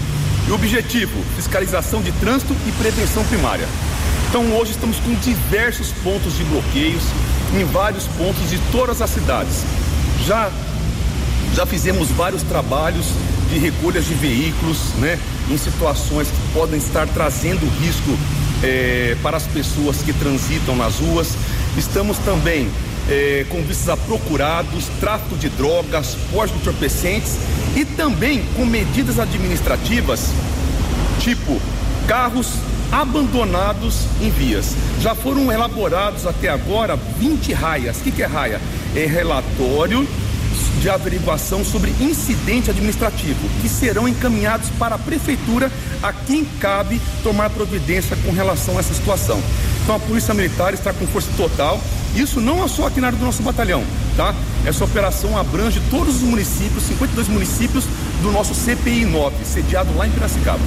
E 0.47 0.51
o 0.51 0.55
objetivo: 0.55 1.23
fiscalização 1.35 2.01
de 2.01 2.11
trânsito 2.13 2.55
e 2.67 2.71
prevenção 2.71 3.23
primária. 3.25 3.67
Então 4.27 4.57
hoje 4.57 4.71
estamos 4.71 4.97
com 4.97 5.13
diversos 5.13 5.91
pontos 6.03 6.35
de 6.35 6.43
bloqueios 6.45 7.03
em 7.53 7.63
vários 7.65 8.07
pontos 8.07 8.49
de 8.49 8.57
todas 8.71 9.03
as 9.03 9.11
cidades. 9.11 9.63
Já 10.25 10.49
já 11.55 11.65
fizemos 11.65 12.09
vários 12.09 12.43
trabalhos 12.43 13.05
de 13.49 13.57
recolhas 13.57 14.05
de 14.05 14.13
veículos, 14.13 14.77
né, 14.97 15.17
em 15.49 15.57
situações 15.57 16.27
que 16.27 16.53
podem 16.53 16.77
estar 16.77 17.07
trazendo 17.07 17.65
risco 17.79 18.17
é, 18.61 19.15
para 19.23 19.37
as 19.37 19.47
pessoas 19.47 19.97
que 20.03 20.11
transitam 20.11 20.75
nas 20.75 20.99
ruas. 20.99 21.29
Estamos 21.77 22.17
também 22.19 22.69
é, 23.09 23.45
com 23.49 23.61
vistas 23.61 23.89
a 23.89 23.95
procurados, 23.97 24.85
tráfico 24.99 25.37
de 25.37 25.47
drogas, 25.49 26.17
porte 26.33 26.53
entorpecentes 26.55 27.37
e 27.75 27.85
também 27.85 28.43
com 28.57 28.65
medidas 28.65 29.17
administrativas, 29.17 30.31
tipo 31.19 31.61
carros 32.05 32.49
abandonados 32.91 34.01
em 34.21 34.29
vias. 34.29 34.75
Já 34.99 35.15
foram 35.15 35.51
elaborados 35.51 36.27
até 36.27 36.49
agora 36.49 36.97
20 37.17 37.53
raias. 37.53 37.97
O 37.97 38.01
que, 38.01 38.11
que 38.11 38.23
é 38.23 38.25
raia? 38.25 38.59
É 38.95 39.05
relatório 39.05 40.07
de 40.79 40.89
averiguação 40.89 41.63
sobre 41.63 41.91
incidente 41.99 42.69
administrativo, 42.69 43.49
que 43.61 43.69
serão 43.69 44.07
encaminhados 44.07 44.69
para 44.77 44.95
a 44.95 44.99
prefeitura 44.99 45.71
a 46.01 46.13
quem 46.13 46.45
cabe 46.59 47.01
tomar 47.23 47.49
providência 47.49 48.17
com 48.25 48.31
relação 48.31 48.77
a 48.77 48.79
essa 48.79 48.93
situação. 48.93 49.41
Então 49.83 49.95
a 49.95 49.99
Polícia 49.99 50.33
Militar 50.33 50.73
está 50.73 50.93
com 50.93 51.05
força 51.07 51.29
total. 51.37 51.79
Isso 52.15 52.39
não 52.39 52.63
é 52.63 52.67
só 52.67 52.87
aqui 52.87 53.01
na 53.01 53.07
área 53.07 53.19
do 53.19 53.25
nosso 53.25 53.43
batalhão, 53.43 53.83
tá? 54.15 54.33
Essa 54.65 54.85
operação 54.85 55.37
abrange 55.37 55.81
todos 55.91 56.15
os 56.15 56.21
municípios, 56.21 56.83
52 56.83 57.27
municípios 57.27 57.85
do 58.21 58.31
nosso 58.31 58.55
CPI 58.55 59.05
9, 59.05 59.35
sediado 59.43 59.95
lá 59.97 60.07
em 60.07 60.11
Piracicaba. 60.11 60.61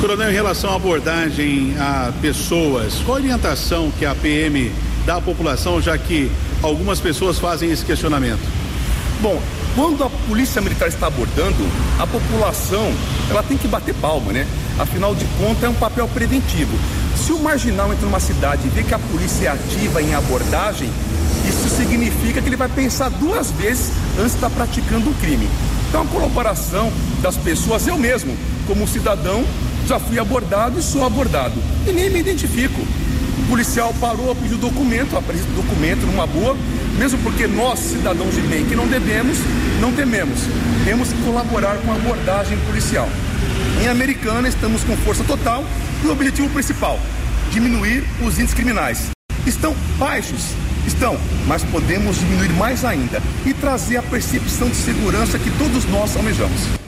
Coronel, 0.00 0.30
em 0.30 0.34
relação 0.34 0.70
à 0.70 0.76
abordagem 0.76 1.74
a 1.78 2.12
pessoas, 2.22 2.94
qual 3.04 3.16
a 3.16 3.20
orientação 3.20 3.90
que 3.98 4.06
a 4.06 4.14
PM 4.14 4.70
dá 5.04 5.16
à 5.16 5.20
população, 5.20 5.82
já 5.82 5.98
que 5.98 6.30
algumas 6.62 7.00
pessoas 7.00 7.38
fazem 7.38 7.70
esse 7.70 7.84
questionamento? 7.84 8.57
Bom, 9.20 9.40
quando 9.74 10.04
a 10.04 10.10
polícia 10.28 10.60
militar 10.62 10.88
está 10.88 11.08
abordando, 11.08 11.66
a 11.98 12.06
população 12.06 12.92
ela 13.28 13.42
tem 13.42 13.56
que 13.56 13.66
bater 13.66 13.92
palma, 13.94 14.32
né? 14.32 14.46
Afinal 14.78 15.12
de 15.12 15.24
contas, 15.38 15.64
é 15.64 15.68
um 15.68 15.74
papel 15.74 16.06
preventivo. 16.08 16.78
Se 17.16 17.32
o 17.32 17.38
marginal 17.40 17.92
entra 17.92 18.06
numa 18.06 18.20
cidade 18.20 18.62
e 18.64 18.70
vê 18.70 18.84
que 18.84 18.94
a 18.94 18.98
polícia 18.98 19.48
é 19.48 19.48
ativa 19.48 20.00
em 20.00 20.14
abordagem, 20.14 20.88
isso 21.48 21.68
significa 21.68 22.40
que 22.40 22.48
ele 22.48 22.56
vai 22.56 22.68
pensar 22.68 23.08
duas 23.08 23.50
vezes 23.50 23.90
antes 24.18 24.32
de 24.32 24.36
estar 24.36 24.50
praticando 24.50 25.10
o 25.10 25.14
crime. 25.14 25.48
Então, 25.88 26.02
a 26.02 26.06
colaboração 26.06 26.92
das 27.20 27.36
pessoas, 27.36 27.88
eu 27.88 27.98
mesmo, 27.98 28.36
como 28.68 28.86
cidadão, 28.86 29.44
já 29.86 29.98
fui 29.98 30.18
abordado 30.18 30.78
e 30.78 30.82
sou 30.82 31.04
abordado. 31.04 31.54
E 31.86 31.92
nem 31.92 32.08
me 32.08 32.20
identifico. 32.20 32.80
O 32.80 33.46
policial 33.48 33.92
parou, 34.00 34.34
pediu 34.36 34.58
documento, 34.58 35.16
apresenta 35.16 35.50
documento 35.52 36.06
numa 36.06 36.26
boa, 36.26 36.56
mesmo 36.98 37.18
porque 37.22 37.46
nós, 37.46 37.78
cidadãos 37.78 38.34
de 38.34 38.40
bem, 38.42 38.66
que 38.66 38.74
não 38.74 38.86
devemos, 38.86 39.38
não 39.80 39.92
tememos. 39.92 40.40
Temos 40.84 41.12
que 41.12 41.22
colaborar 41.22 41.76
com 41.78 41.92
a 41.92 41.94
abordagem 41.94 42.58
policial. 42.66 43.08
Em 43.80 43.88
Americana, 43.88 44.48
estamos 44.48 44.82
com 44.82 44.96
força 44.98 45.22
total 45.22 45.64
e 46.02 46.06
o 46.06 46.12
objetivo 46.12 46.50
principal: 46.50 46.98
diminuir 47.52 48.04
os 48.20 48.38
índices 48.38 48.54
criminais. 48.54 49.10
Estão 49.46 49.74
baixos? 49.98 50.52
Estão, 50.86 51.16
mas 51.46 51.62
podemos 51.64 52.18
diminuir 52.18 52.50
mais 52.54 52.84
ainda 52.84 53.22
e 53.46 53.54
trazer 53.54 53.98
a 53.98 54.02
percepção 54.02 54.68
de 54.68 54.76
segurança 54.76 55.38
que 55.38 55.50
todos 55.52 55.84
nós 55.84 56.16
almejamos. 56.16 56.78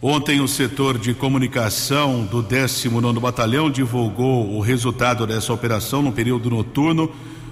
Ontem, 0.00 0.40
o 0.40 0.46
setor 0.46 0.96
de 0.96 1.12
comunicação 1.12 2.24
do 2.24 2.40
19 2.40 3.18
Batalhão 3.18 3.68
divulgou 3.68 4.54
o 4.54 4.60
resultado 4.60 5.26
dessa 5.26 5.52
operação 5.52 6.02
no 6.02 6.12
período 6.12 6.48
noturno. 6.48 7.10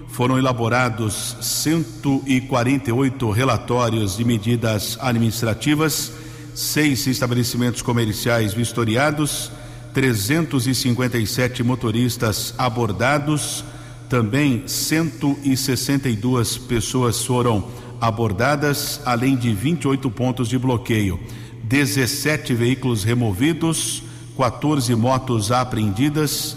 Foram 0.08 0.38
elaborados 0.38 1.36
148 1.40 3.30
relatórios 3.30 4.16
de 4.16 4.24
medidas 4.24 4.96
administrativas, 5.00 6.12
seis 6.54 7.06
estabelecimentos 7.06 7.82
comerciais 7.82 8.54
vistoriados, 8.54 9.50
357 9.92 11.62
motoristas 11.62 12.54
abordados, 12.56 13.64
também 14.08 14.62
162 14.66 16.58
pessoas 16.58 17.24
foram 17.24 17.66
abordadas, 18.00 19.00
além 19.04 19.36
de 19.36 19.52
28 19.52 20.10
pontos 20.10 20.48
de 20.48 20.58
bloqueio. 20.58 21.18
17 21.64 22.54
veículos 22.54 23.04
removidos, 23.04 24.02
14 24.36 24.94
motos 24.94 25.50
apreendidas, 25.50 26.56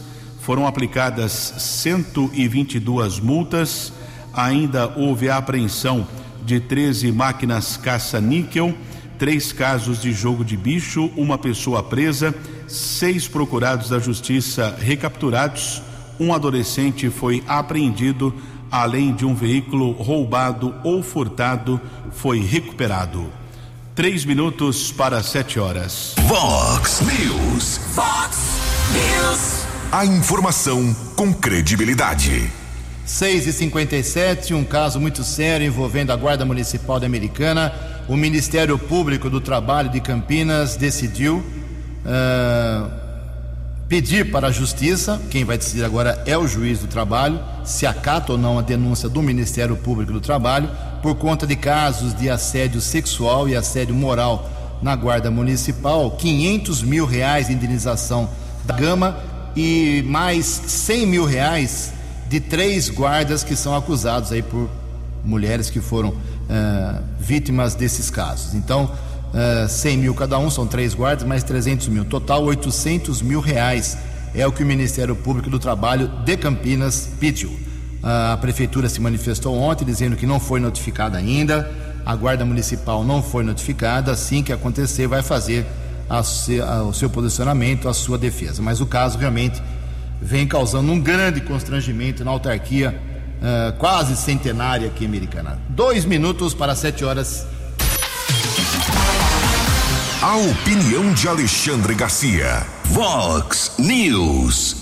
foram 0.49 0.65
aplicadas 0.65 1.53
122 1.59 3.19
multas, 3.19 3.93
ainda 4.33 4.91
houve 4.97 5.29
a 5.29 5.37
apreensão 5.37 6.07
de 6.43 6.59
13 6.59 7.11
máquinas 7.11 7.77
caça-níquel, 7.77 8.73
três 9.19 9.51
casos 9.51 10.01
de 10.01 10.11
jogo 10.11 10.43
de 10.43 10.57
bicho, 10.57 11.11
uma 11.15 11.37
pessoa 11.37 11.83
presa, 11.83 12.33
seis 12.67 13.27
procurados 13.27 13.89
da 13.89 13.99
justiça 13.99 14.75
recapturados, 14.79 15.83
um 16.19 16.33
adolescente 16.33 17.11
foi 17.11 17.43
apreendido, 17.47 18.33
além 18.71 19.13
de 19.13 19.27
um 19.27 19.35
veículo 19.35 19.91
roubado 19.91 20.73
ou 20.83 21.03
furtado 21.03 21.79
foi 22.13 22.39
recuperado. 22.39 23.31
Três 23.93 24.25
minutos 24.25 24.91
para 24.91 25.21
sete 25.21 25.59
horas. 25.59 26.15
Vox 26.21 27.01
News. 27.01 27.77
Fox 27.93 28.39
News. 28.91 29.68
A 29.91 30.05
informação 30.05 30.95
com 31.15 31.33
credibilidade. 31.33 32.47
6 33.07 33.47
e 33.47 33.53
57 33.53 34.53
um 34.53 34.63
caso 34.63 34.99
muito 34.99 35.23
sério 35.23 35.65
envolvendo 35.65 36.11
a 36.11 36.15
Guarda 36.15 36.45
Municipal 36.45 36.99
da 36.99 37.07
Americana. 37.07 37.73
O 38.07 38.15
Ministério 38.15 38.77
Público 38.77 39.31
do 39.31 39.41
Trabalho 39.41 39.89
de 39.89 39.99
Campinas 39.99 40.75
decidiu 40.75 41.37
uh, 41.37 42.91
pedir 43.87 44.29
para 44.29 44.49
a 44.49 44.51
Justiça, 44.51 45.19
quem 45.31 45.43
vai 45.43 45.57
decidir 45.57 45.83
agora 45.83 46.21
é 46.27 46.37
o 46.37 46.47
juiz 46.47 46.77
do 46.77 46.87
trabalho, 46.87 47.39
se 47.65 47.87
acata 47.87 48.33
ou 48.33 48.37
não 48.37 48.59
a 48.59 48.61
denúncia 48.61 49.09
do 49.09 49.23
Ministério 49.23 49.75
Público 49.75 50.13
do 50.13 50.21
Trabalho, 50.21 50.69
por 51.01 51.15
conta 51.15 51.47
de 51.47 51.55
casos 51.55 52.13
de 52.13 52.29
assédio 52.29 52.79
sexual 52.79 53.49
e 53.49 53.55
assédio 53.55 53.95
moral 53.95 54.47
na 54.83 54.95
Guarda 54.95 55.31
Municipal, 55.31 56.11
500 56.11 56.83
mil 56.83 57.07
reais 57.07 57.47
de 57.47 57.53
indenização 57.53 58.29
da 58.63 58.75
Gama 58.75 59.28
e 59.55 60.03
mais 60.07 60.45
100 60.45 61.07
mil 61.07 61.25
reais 61.25 61.91
de 62.29 62.39
três 62.39 62.89
guardas 62.89 63.43
que 63.43 63.55
são 63.55 63.75
acusados 63.75 64.31
aí 64.31 64.41
por 64.41 64.69
mulheres 65.23 65.69
que 65.69 65.79
foram 65.79 66.09
uh, 66.09 67.03
vítimas 67.19 67.75
desses 67.75 68.09
casos. 68.09 68.53
Então, 68.53 68.85
uh, 69.33 69.65
eh, 69.65 69.67
100 69.67 69.97
mil 69.97 70.13
cada 70.13 70.37
um, 70.37 70.49
são 70.49 70.65
três 70.67 70.93
guardas, 70.93 71.27
mais 71.27 71.43
300 71.43 71.87
mil. 71.87 72.05
Total, 72.05 72.43
800 72.43 73.21
mil 73.21 73.39
reais 73.39 73.97
é 74.33 74.45
o 74.45 74.51
que 74.51 74.63
o 74.63 74.65
Ministério 74.65 75.15
Público 75.15 75.49
do 75.49 75.59
Trabalho 75.59 76.07
de 76.23 76.37
Campinas 76.37 77.09
pediu. 77.19 77.49
Uh, 77.49 78.33
a 78.33 78.37
Prefeitura 78.37 78.87
se 78.87 79.01
manifestou 79.01 79.55
ontem 79.57 79.83
dizendo 79.83 80.15
que 80.15 80.25
não 80.25 80.39
foi 80.39 80.59
notificada 80.59 81.17
ainda, 81.17 81.69
a 82.05 82.15
Guarda 82.15 82.45
Municipal 82.45 83.03
não 83.03 83.21
foi 83.21 83.43
notificada. 83.43 84.11
Assim 84.11 84.41
que 84.41 84.53
acontecer, 84.53 85.07
vai 85.07 85.21
fazer 85.21 85.65
a, 86.09 86.21
o 86.83 86.93
seu 86.93 87.09
posicionamento, 87.09 87.87
a 87.87 87.93
sua 87.93 88.17
defesa. 88.17 88.61
Mas 88.61 88.81
o 88.81 88.85
caso 88.85 89.17
realmente 89.17 89.61
vem 90.21 90.47
causando 90.47 90.91
um 90.91 90.99
grande 90.99 91.41
constrangimento 91.41 92.25
na 92.25 92.31
autarquia 92.31 92.99
uh, 93.39 93.77
quase 93.77 94.15
centenária 94.15 94.87
aqui 94.87 95.05
americana. 95.05 95.59
Dois 95.69 96.05
minutos 96.05 96.53
para 96.53 96.75
sete 96.75 97.05
horas. 97.05 97.45
A 100.21 100.35
opinião 100.35 101.13
de 101.13 101.27
Alexandre 101.27 101.95
Garcia. 101.95 102.65
Vox 102.85 103.71
News. 103.77 104.78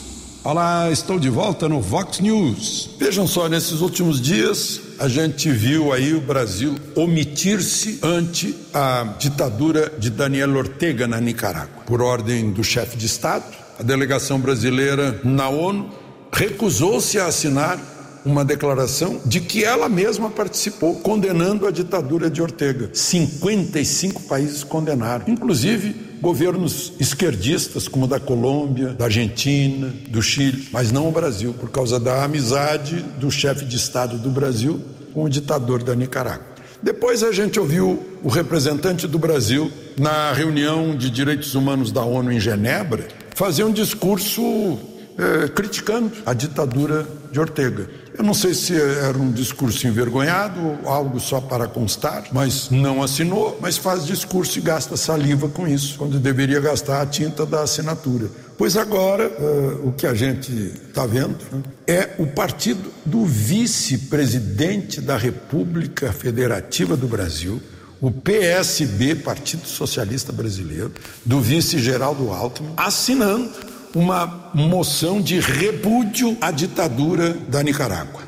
Olá, 0.49 0.89
estou 0.89 1.19
de 1.19 1.29
volta 1.29 1.67
no 1.67 1.81
Vox 1.81 2.21
News. 2.21 2.91
Vejam 2.97 3.27
só, 3.27 3.49
nesses 3.49 3.81
últimos 3.81 4.21
dias 4.21 4.79
a 4.97 5.09
gente 5.09 5.51
viu 5.51 5.91
aí 5.91 6.13
o 6.13 6.21
Brasil 6.21 6.73
omitir-se 6.95 7.99
ante 8.01 8.55
a 8.73 9.15
ditadura 9.19 9.91
de 9.99 10.09
Daniel 10.09 10.55
Ortega 10.55 11.05
na 11.05 11.19
Nicarágua, 11.19 11.83
por 11.85 12.01
ordem 12.01 12.49
do 12.49 12.63
chefe 12.63 12.95
de 12.95 13.07
Estado 13.07 13.43
a 13.77 13.83
delegação 13.83 14.39
brasileira 14.39 15.19
na 15.21 15.49
ONU 15.49 15.89
recusou-se 16.31 17.19
a 17.19 17.25
assinar 17.25 17.77
uma 18.23 18.45
declaração 18.45 19.19
de 19.25 19.41
que 19.41 19.65
ela 19.65 19.89
mesma 19.89 20.29
participou, 20.29 20.95
condenando 21.01 21.67
a 21.67 21.71
ditadura 21.71 22.29
de 22.29 22.41
Ortega. 22.41 22.89
55 22.93 24.23
países 24.23 24.63
condenaram, 24.63 25.25
inclusive 25.27 26.06
governos 26.21 26.93
esquerdistas, 26.99 27.87
como 27.87 28.07
da 28.07 28.19
Colômbia, 28.19 28.89
da 28.89 29.05
Argentina, 29.05 29.93
do 30.09 30.21
Chile, 30.21 30.67
mas 30.71 30.91
não 30.91 31.07
o 31.07 31.11
Brasil, 31.11 31.53
por 31.53 31.69
causa 31.69 31.99
da 31.99 32.23
amizade 32.23 33.03
do 33.19 33.29
chefe 33.29 33.65
de 33.65 33.75
Estado 33.75 34.17
do 34.17 34.29
Brasil 34.29 34.81
com 35.13 35.23
o 35.23 35.29
ditador 35.29 35.83
da 35.83 35.95
Nicarágua. 35.95 36.45
Depois 36.81 37.23
a 37.23 37.31
gente 37.31 37.59
ouviu 37.59 38.05
o 38.23 38.29
representante 38.29 39.07
do 39.07 39.17
Brasil 39.17 39.71
na 39.97 40.31
reunião 40.31 40.95
de 40.95 41.09
direitos 41.09 41.55
humanos 41.55 41.91
da 41.91 42.03
ONU 42.03 42.31
em 42.31 42.39
Genebra 42.39 43.07
fazer 43.33 43.63
um 43.63 43.71
discurso 43.71 44.77
é, 45.17 45.47
criticando 45.47 46.11
a 46.25 46.33
ditadura 46.33 47.07
de 47.31 47.39
Ortega. 47.39 47.89
Eu 48.17 48.23
não 48.23 48.33
sei 48.33 48.55
se 48.55 48.73
era 48.73 49.15
um 49.15 49.31
discurso 49.31 49.85
envergonhado 49.85 50.79
algo 50.85 51.19
só 51.19 51.39
para 51.39 51.67
constar, 51.67 52.23
mas 52.31 52.71
não 52.71 53.03
assinou, 53.03 53.59
mas 53.61 53.77
faz 53.77 54.07
discurso 54.07 54.57
e 54.57 54.61
gasta 54.61 54.97
saliva 54.97 55.47
com 55.47 55.67
isso, 55.67 55.99
quando 55.99 56.19
deveria 56.19 56.59
gastar 56.59 56.99
a 56.99 57.05
tinta 57.05 57.45
da 57.45 57.61
assinatura. 57.61 58.27
Pois 58.57 58.75
agora, 58.75 59.29
uh, 59.29 59.87
o 59.87 59.93
que 59.93 60.07
a 60.07 60.15
gente 60.15 60.51
está 60.51 61.05
vendo 61.05 61.37
né, 61.51 61.61
é 61.85 62.09
o 62.17 62.25
partido 62.25 62.91
do 63.05 63.23
vice-presidente 63.23 64.99
da 64.99 65.15
República 65.15 66.11
Federativa 66.11 66.97
do 66.97 67.07
Brasil, 67.07 67.61
o 68.01 68.09
PSB, 68.09 69.13
Partido 69.13 69.67
Socialista 69.67 70.31
Brasileiro, 70.31 70.91
do 71.23 71.39
vice 71.39 71.77
Geraldo 71.77 72.31
Alckmin, 72.31 72.73
assinando 72.75 73.76
uma 73.97 74.51
moção 74.53 75.19
de 75.19 75.39
repúdio 75.39 76.37
à 76.39 76.51
ditadura 76.51 77.35
da 77.47 77.63
Nicarágua. 77.63 78.21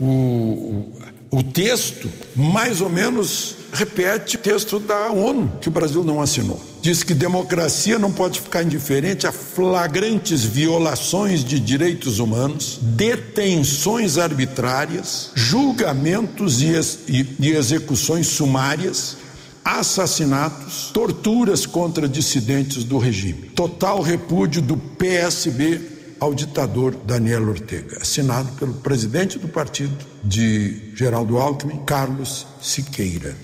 O, 0.00 0.06
o, 0.06 0.92
o 1.30 1.42
texto, 1.42 2.10
mais 2.34 2.80
ou 2.80 2.88
menos, 2.88 3.56
repete 3.70 4.36
o 4.36 4.38
texto 4.38 4.80
da 4.80 5.10
ONU, 5.10 5.52
que 5.60 5.68
o 5.68 5.70
Brasil 5.70 6.02
não 6.02 6.22
assinou. 6.22 6.58
Diz 6.80 7.02
que 7.02 7.12
democracia 7.12 7.98
não 7.98 8.10
pode 8.10 8.40
ficar 8.40 8.62
indiferente 8.62 9.26
a 9.26 9.32
flagrantes 9.32 10.42
violações 10.42 11.44
de 11.44 11.60
direitos 11.60 12.18
humanos, 12.18 12.78
detenções 12.80 14.16
arbitrárias, 14.16 15.32
julgamentos 15.34 16.62
e, 16.62 16.72
e, 17.08 17.36
e 17.40 17.50
execuções 17.50 18.26
sumárias, 18.28 19.18
assassinatos, 19.64 20.90
torturas 20.92 21.64
contra 21.64 22.08
dissidentes 22.08 22.84
do 22.84 22.98
regime. 22.98 23.50
Total 23.54 24.00
repúdio 24.02 24.60
do 24.60 24.76
PSB 24.76 25.80
ao 26.20 26.34
ditador 26.34 26.94
Daniel 27.04 27.48
Ortega, 27.48 27.98
assinado 28.00 28.52
pelo 28.52 28.74
presidente 28.74 29.38
do 29.38 29.48
partido 29.48 29.96
de 30.22 30.92
Geraldo 30.94 31.38
Alckmin, 31.38 31.84
Carlos 31.84 32.46
Siqueira. 32.60 33.36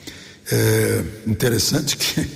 É 0.50 1.04
interessante 1.26 1.96
que 1.96 2.28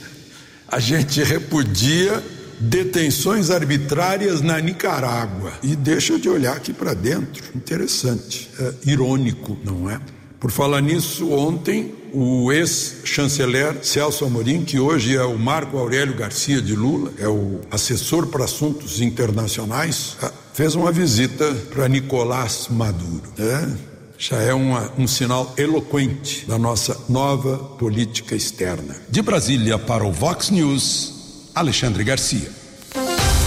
a 0.69 0.79
gente 0.79 1.23
repudia 1.23 2.23
detenções 2.61 3.51
arbitrárias 3.51 4.41
na 4.41 4.61
Nicarágua 4.61 5.53
e 5.63 5.77
deixa 5.77 6.19
de 6.19 6.29
olhar 6.29 6.57
aqui 6.57 6.73
para 6.73 6.95
dentro. 6.95 7.45
Interessante, 7.55 8.51
é, 8.59 8.75
irônico, 8.87 9.59
não 9.65 9.91
é? 9.91 10.01
Por 10.45 10.51
falar 10.51 10.83
nisso, 10.83 11.33
ontem 11.33 11.95
o 12.13 12.53
ex-chanceler 12.53 13.83
Celso 13.83 14.27
Amorim, 14.27 14.63
que 14.63 14.79
hoje 14.79 15.17
é 15.17 15.23
o 15.23 15.39
Marco 15.39 15.79
Aurélio 15.79 16.15
Garcia 16.15 16.61
de 16.61 16.77
Lula, 16.77 17.11
é 17.19 17.27
o 17.27 17.63
assessor 17.71 18.27
para 18.27 18.45
assuntos 18.45 19.01
internacionais, 19.01 20.19
é, 20.23 20.31
fez 20.53 20.75
uma 20.75 20.93
visita 20.93 21.51
para 21.73 21.89
Nicolás 21.89 22.67
Maduro. 22.69 23.23
Né? 23.39 23.75
já 24.19 24.37
é 24.37 24.53
uma, 24.53 24.93
um 24.99 25.07
sinal 25.07 25.55
eloquente 25.57 26.45
da 26.47 26.59
nossa 26.59 26.95
nova 27.09 27.57
política 27.57 28.35
externa. 28.35 28.97
De 29.09 29.23
Brasília 29.23 29.79
para 29.79 30.05
o 30.05 30.13
Vox 30.13 30.51
News, 30.51 31.49
Alexandre 31.55 32.05
Garcia. 32.05 32.53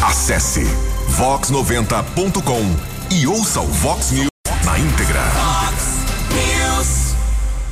Acesse 0.01 0.63
vox90.com 1.15 3.15
e 3.15 3.27
ouça 3.27 3.61
o 3.61 3.67
Vox 3.67 4.09
News 4.09 4.29
na 4.65 4.79
íntegra. 4.79 5.46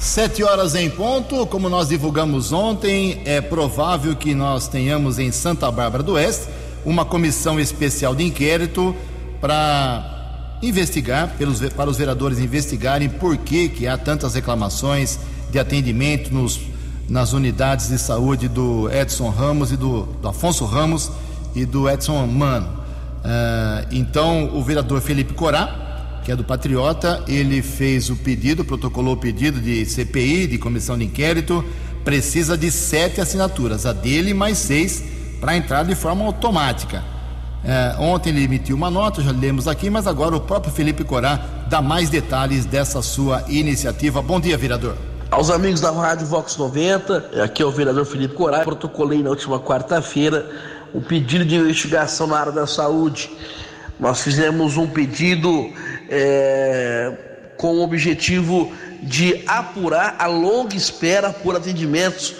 Sete 0.06 0.44
horas 0.44 0.76
em 0.76 0.88
ponto, 0.88 1.48
como 1.48 1.68
nós 1.68 1.90
divulgamos 1.90 2.54
ontem, 2.54 3.24
é 3.26 3.42
provável 3.42 4.16
que 4.16 4.36
nós 4.36 4.68
tenhamos 4.68 5.18
em 5.18 5.32
Santa 5.32 5.70
Bárbara 5.72 6.04
do 6.04 6.14
Oeste 6.14 6.46
uma 6.86 7.04
comissão 7.04 7.60
especial 7.60 8.14
de 8.14 8.24
inquérito 8.24 8.96
para 9.42 10.58
investigar, 10.62 11.36
pelos, 11.40 11.60
para 11.72 11.90
os 11.90 11.98
vereadores 11.98 12.38
investigarem 12.38 13.10
por 13.10 13.36
que, 13.36 13.68
que 13.68 13.88
há 13.88 13.98
tantas 13.98 14.36
reclamações 14.36 15.18
de 15.50 15.58
atendimento 15.58 16.32
nos, 16.32 16.62
nas 17.10 17.34
unidades 17.34 17.90
de 17.90 17.98
saúde 17.98 18.48
do 18.48 18.88
Edson 18.92 19.30
Ramos 19.30 19.72
e 19.72 19.76
do, 19.76 20.04
do 20.04 20.28
Afonso 20.28 20.66
Ramos 20.66 21.12
e 21.56 21.66
do 21.66 21.90
Edson 21.90 22.28
Mano. 22.28 22.68
Uh, 22.68 23.88
então, 23.92 24.56
o 24.56 24.64
vereador 24.64 25.02
Felipe 25.02 25.34
Corá, 25.34 25.85
que 26.26 26.32
é 26.32 26.36
do 26.36 26.44
Patriota, 26.44 27.24
ele 27.28 27.62
fez 27.62 28.10
o 28.10 28.16
pedido, 28.16 28.66
protocolou 28.66 29.14
o 29.14 29.18
pedido 29.18 29.62
de 29.62 29.86
CPI, 29.86 30.48
de 30.48 30.58
comissão 30.58 30.98
de 30.98 31.06
inquérito, 31.06 31.64
precisa 32.04 32.58
de 32.58 32.72
sete 32.72 33.22
assinaturas, 33.22 33.86
a 33.86 33.94
dele 33.94 34.34
mais 34.34 34.58
seis, 34.58 35.04
para 35.40 35.56
entrar 35.56 35.84
de 35.84 35.94
forma 35.94 36.26
automática. 36.26 37.04
É, 37.64 37.96
ontem 38.00 38.32
ele 38.32 38.44
emitiu 38.44 38.76
uma 38.76 38.90
nota, 38.90 39.22
já 39.22 39.32
lemos 39.32 39.68
aqui, 39.68 39.88
mas 39.88 40.08
agora 40.08 40.36
o 40.36 40.42
próprio 40.42 40.74
Felipe 40.74 41.04
Corá 41.04 41.40
dá 41.70 41.80
mais 41.80 42.10
detalhes 42.10 42.66
dessa 42.66 43.04
sua 43.04 43.44
iniciativa. 43.48 44.20
Bom 44.20 44.40
dia, 44.40 44.58
vereador. 44.58 44.96
Aos 45.30 45.52
amigos 45.52 45.80
da 45.80 45.92
Rádio 45.92 46.26
Vox 46.26 46.58
90, 46.58 47.44
aqui 47.44 47.62
é 47.62 47.66
o 47.66 47.72
vereador 47.72 48.06
Felipe 48.06 48.34
Corai. 48.34 48.64
Protocolei 48.64 49.22
na 49.22 49.30
última 49.30 49.60
quarta-feira 49.60 50.50
um 50.92 51.02
pedido 51.02 51.46
de 51.46 51.56
investigação 51.56 52.26
na 52.26 52.40
área 52.40 52.52
da 52.52 52.66
saúde. 52.66 53.30
Nós 54.00 54.22
fizemos 54.22 54.78
um 54.78 54.88
pedido 54.88 55.72
é, 56.10 57.14
com 57.58 57.76
o 57.76 57.84
objetivo 57.84 58.72
de 59.02 59.44
apurar 59.48 60.16
a 60.20 60.28
longa 60.28 60.76
espera 60.76 61.32
por 61.32 61.56
atendimentos 61.56 62.36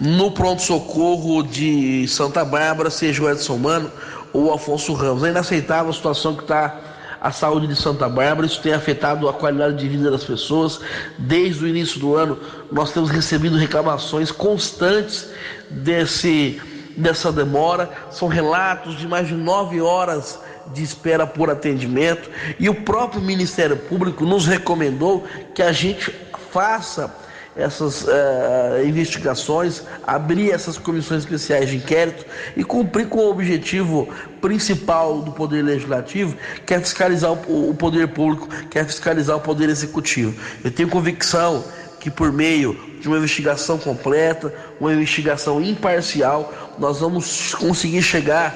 no 0.00 0.30
pronto-socorro 0.30 1.42
de 1.42 2.06
Santa 2.08 2.44
Bárbara, 2.44 2.90
seja 2.90 3.22
o 3.22 3.30
Edson 3.30 3.56
Mano 3.56 3.90
ou 4.32 4.52
Afonso 4.52 4.92
Ramos. 4.92 5.24
É 5.24 5.30
inaceitável 5.30 5.90
a 5.90 5.94
situação 5.94 6.34
que 6.34 6.42
está 6.42 6.80
a 7.20 7.32
saúde 7.32 7.66
de 7.66 7.74
Santa 7.74 8.08
Bárbara, 8.08 8.46
isso 8.46 8.60
tem 8.60 8.72
afetado 8.72 9.28
a 9.28 9.32
qualidade 9.32 9.76
de 9.76 9.88
vida 9.88 10.10
das 10.10 10.22
pessoas. 10.22 10.80
Desde 11.18 11.64
o 11.64 11.68
início 11.68 11.98
do 11.98 12.14
ano, 12.14 12.38
nós 12.70 12.92
temos 12.92 13.10
recebido 13.10 13.56
reclamações 13.56 14.30
constantes 14.30 15.28
desse, 15.70 16.60
dessa 16.96 17.32
demora. 17.32 17.90
São 18.10 18.28
relatos 18.28 18.96
de 18.96 19.06
mais 19.06 19.28
de 19.28 19.34
nove 19.34 19.80
horas 19.80 20.38
de 20.72 20.82
espera 20.82 21.26
por 21.26 21.48
atendimento 21.48 22.28
e 22.58 22.68
o 22.68 22.74
próprio 22.74 23.20
Ministério 23.20 23.76
Público 23.76 24.24
nos 24.24 24.46
recomendou 24.46 25.24
que 25.54 25.62
a 25.62 25.70
gente 25.70 26.12
faça 26.50 27.14
essas 27.56 28.02
uh, 28.02 28.84
investigações, 28.84 29.82
abrir 30.06 30.50
essas 30.50 30.76
comissões 30.76 31.22
especiais 31.22 31.70
de 31.70 31.76
inquérito 31.76 32.26
e 32.54 32.62
cumprir 32.62 33.08
com 33.08 33.18
o 33.20 33.30
objetivo 33.30 34.08
principal 34.42 35.22
do 35.22 35.32
Poder 35.32 35.62
Legislativo, 35.62 36.36
que 36.66 36.74
é 36.74 36.80
fiscalizar 36.80 37.32
o, 37.32 37.74
Poder 37.74 38.08
Público, 38.08 38.46
que 38.66 38.78
é 38.78 38.84
fiscalizar 38.84 39.36
o 39.36 39.40
Poder 39.40 39.70
Executivo. 39.70 40.38
Eu 40.62 40.70
tenho 40.70 40.90
convicção 40.90 41.64
que 41.98 42.10
por 42.10 42.30
meio 42.30 42.78
de 43.00 43.08
uma 43.08 43.16
investigação 43.16 43.78
completa, 43.78 44.52
uma 44.78 44.92
investigação 44.92 45.60
imparcial, 45.60 46.65
nós 46.78 47.00
vamos 47.00 47.54
conseguir 47.54 48.02
chegar 48.02 48.54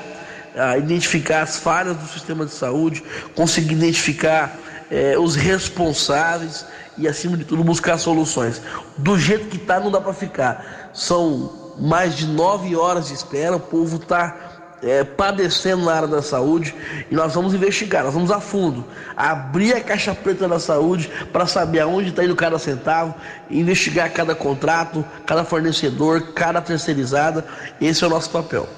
a 0.56 0.76
identificar 0.76 1.42
as 1.42 1.58
falhas 1.58 1.96
do 1.96 2.06
sistema 2.06 2.44
de 2.44 2.52
saúde, 2.52 3.02
conseguir 3.34 3.74
identificar 3.74 4.56
eh, 4.90 5.16
os 5.18 5.36
responsáveis 5.36 6.66
e, 6.98 7.06
acima 7.06 7.36
de 7.36 7.44
tudo, 7.44 7.62
buscar 7.62 7.98
soluções. 7.98 8.60
Do 8.98 9.18
jeito 9.18 9.46
que 9.46 9.56
está, 9.56 9.78
não 9.78 9.90
dá 9.90 10.00
para 10.00 10.12
ficar. 10.12 10.90
São 10.92 11.74
mais 11.78 12.16
de 12.16 12.26
nove 12.26 12.74
horas 12.76 13.08
de 13.08 13.14
espera, 13.14 13.56
o 13.56 13.60
povo 13.60 13.96
está 13.96 14.49
é, 14.82 15.04
padecendo 15.04 15.84
na 15.84 15.92
área 15.92 16.08
da 16.08 16.22
saúde 16.22 16.74
e 17.10 17.14
nós 17.14 17.34
vamos 17.34 17.54
investigar, 17.54 18.04
nós 18.04 18.14
vamos 18.14 18.30
a 18.30 18.40
fundo, 18.40 18.84
abrir 19.16 19.74
a 19.74 19.80
caixa 19.80 20.14
preta 20.14 20.48
da 20.48 20.58
saúde 20.58 21.10
para 21.32 21.46
saber 21.46 21.80
aonde 21.80 22.10
está 22.10 22.24
indo 22.24 22.36
cada 22.36 22.58
centavo, 22.58 23.14
investigar 23.50 24.12
cada 24.12 24.34
contrato, 24.34 25.04
cada 25.26 25.44
fornecedor, 25.44 26.32
cada 26.34 26.60
terceirizada. 26.60 27.44
Esse 27.80 28.04
é 28.04 28.06
o 28.06 28.10
nosso 28.10 28.30
papel. 28.30 28.68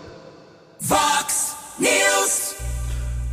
Vox 0.81 1.55
News. 1.79 2.55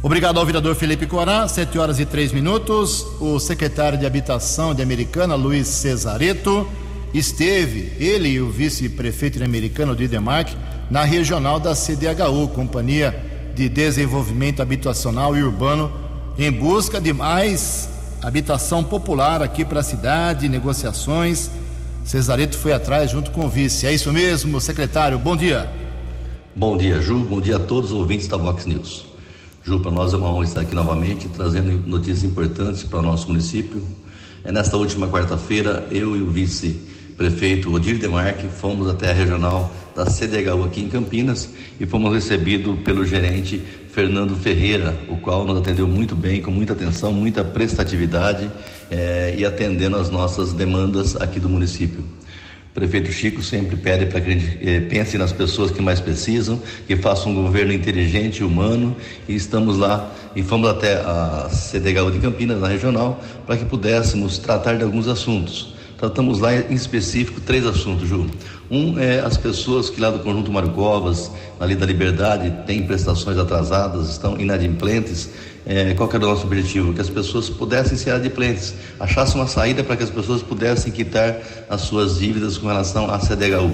Obrigado 0.02 0.40
ao 0.40 0.46
vereador 0.46 0.76
Felipe 0.76 1.06
Corá, 1.06 1.48
7 1.48 1.78
horas 1.78 2.00
e 2.00 2.06
3 2.06 2.32
minutos. 2.32 3.06
O 3.20 3.40
secretário 3.40 3.98
de 3.98 4.06
Habitação 4.06 4.74
de 4.74 4.82
Americana, 4.82 5.36
Luiz 5.36 5.68
Cesareto, 5.68 6.70
esteve, 7.14 7.92
ele 8.00 8.30
e 8.30 8.40
o 8.42 8.50
vice-prefeito 8.50 9.40
de 9.40 9.44
Americana, 9.44 9.96
Didemark, 9.96 10.56
na 10.90 11.04
regional 11.04 11.60
da 11.60 11.76
CDHU, 11.76 12.48
Companhia 12.50 13.16
de 13.54 13.70
Desenvolvimento 13.70 14.62
Habitacional 14.62 15.38
e 15.38 15.44
Urbano, 15.44 15.92
em 16.38 16.52
busca 16.52 17.00
de 17.00 17.14
mais 17.14 17.90
habitação 18.22 18.84
popular 18.84 19.42
aqui 19.42 19.64
para 19.64 19.82
a 19.82 19.84
cidade, 19.84 20.50
negociações. 20.50 21.52
Cesareto 22.04 22.58
foi 22.58 22.74
atrás 22.74 23.12
junto 23.12 23.30
com 23.32 23.46
o 23.46 23.50
vice. 23.50 23.86
É 23.86 23.94
isso 23.94 24.12
mesmo, 24.12 24.60
secretário. 24.60 25.20
Bom 25.20 25.36
dia. 25.36 25.70
Bom 26.56 26.76
dia, 26.76 27.02
Ju. 27.02 27.20
Bom 27.20 27.40
dia 27.40 27.58
a 27.58 27.60
todos 27.60 27.92
os 27.92 27.98
ouvintes 27.98 28.28
da 28.28 28.38
Vox 28.38 28.66
News. 28.66 29.06
Ju, 29.64 29.80
para 29.80 29.92
nós 29.92 30.14
é 30.14 30.18
uma 30.18 30.30
honra 30.30 30.46
estar 30.46 30.62
aqui 30.62 30.74
novamente 30.74 31.28
trazendo 31.28 31.88
notícias 31.88 32.24
importantes 32.24 32.84
para 32.84 33.00
o 33.00 33.02
nosso 33.02 33.28
município. 33.28 33.84
É 34.44 34.52
nesta 34.52 34.76
última 34.78 35.08
quarta-feira, 35.08 35.86
eu 35.92 36.16
e 36.16 36.22
o 36.22 36.32
vice-prefeito 36.32 37.72
Odir 37.72 38.00
Demarque 38.00 38.48
fomos 38.48 38.88
até 38.88 39.12
a 39.12 39.14
regional 39.14 39.70
da 40.00 40.06
CDHU 40.06 40.64
aqui 40.64 40.82
em 40.82 40.88
Campinas 40.88 41.50
e 41.78 41.86
fomos 41.86 42.14
recebidos 42.14 42.80
pelo 42.86 43.06
gerente 43.06 43.62
Fernando 43.92 44.34
Ferreira, 44.34 44.98
o 45.10 45.18
qual 45.18 45.44
nos 45.44 45.58
atendeu 45.58 45.86
muito 45.90 46.16
bem, 46.16 46.42
com 46.42 46.52
muita 46.52 46.72
atenção, 46.72 47.12
muita 47.12 47.44
prestatividade 47.44 48.50
eh, 48.90 49.36
e 49.38 49.46
atendendo 49.46 49.98
as 49.98 50.10
nossas 50.10 50.54
demandas 50.54 51.18
aqui 51.18 51.38
do 51.38 51.50
município. 51.50 52.00
O 52.00 52.74
prefeito 52.74 53.12
Chico 53.12 53.44
sempre 53.44 53.76
pede 53.76 54.06
para 54.06 54.22
que 54.22 54.30
a 54.30 54.34
gente 54.34 54.58
eh, 54.62 54.80
pense 54.80 55.18
nas 55.18 55.34
pessoas 55.34 55.70
que 55.70 55.82
mais 55.82 56.00
precisam, 56.00 56.62
que 56.88 56.96
faça 56.96 57.28
um 57.28 57.36
governo 57.36 57.74
inteligente 57.74 58.42
humano, 58.42 58.96
e 59.28 59.36
estamos 59.36 59.78
lá 59.78 60.16
e 60.34 60.42
fomos 60.42 60.70
até 60.70 60.94
a 60.94 61.50
CDHU 61.52 62.12
de 62.12 62.20
Campinas, 62.20 62.62
na 62.62 62.70
regional, 62.70 63.22
para 63.46 63.58
que 63.58 63.66
pudéssemos 63.66 64.38
tratar 64.38 64.78
de 64.78 64.84
alguns 64.84 65.10
assuntos. 65.10 65.74
Tratamos 65.98 66.40
lá 66.40 66.56
em 66.56 66.74
específico 66.74 67.42
três 67.42 67.66
assuntos, 67.66 68.08
Ju. 68.08 68.26
Um 68.72 69.00
é 69.00 69.20
as 69.20 69.36
pessoas 69.36 69.90
que 69.90 70.00
lá 70.00 70.12
do 70.12 70.20
conjunto 70.20 70.52
Mário 70.52 70.70
Covas, 70.72 71.32
ali 71.60 71.76
da 71.76 71.88
Liberdade, 71.88 72.54
têm 72.68 72.86
prestações 72.86 73.38
atrasadas, 73.38 74.10
estão 74.10 74.40
inadimplentes. 74.40 75.30
É, 75.66 75.94
qual 75.96 76.08
era 76.10 76.24
o 76.24 76.30
nosso 76.30 76.46
objetivo? 76.46 76.94
Que 76.94 77.02
as 77.02 77.10
pessoas 77.10 77.50
pudessem 77.50 77.98
ser 77.98 78.12
adimplentes, 78.12 78.76
achassem 79.00 79.36
uma 79.36 79.48
saída 79.48 79.84
para 79.84 79.98
que 79.98 80.04
as 80.04 80.12
pessoas 80.12 80.44
pudessem 80.44 80.92
quitar 80.92 81.38
as 81.68 81.82
suas 81.82 82.20
dívidas 82.20 82.58
com 82.60 82.68
relação 82.68 83.10
à 83.10 83.18
CDHU. 83.18 83.74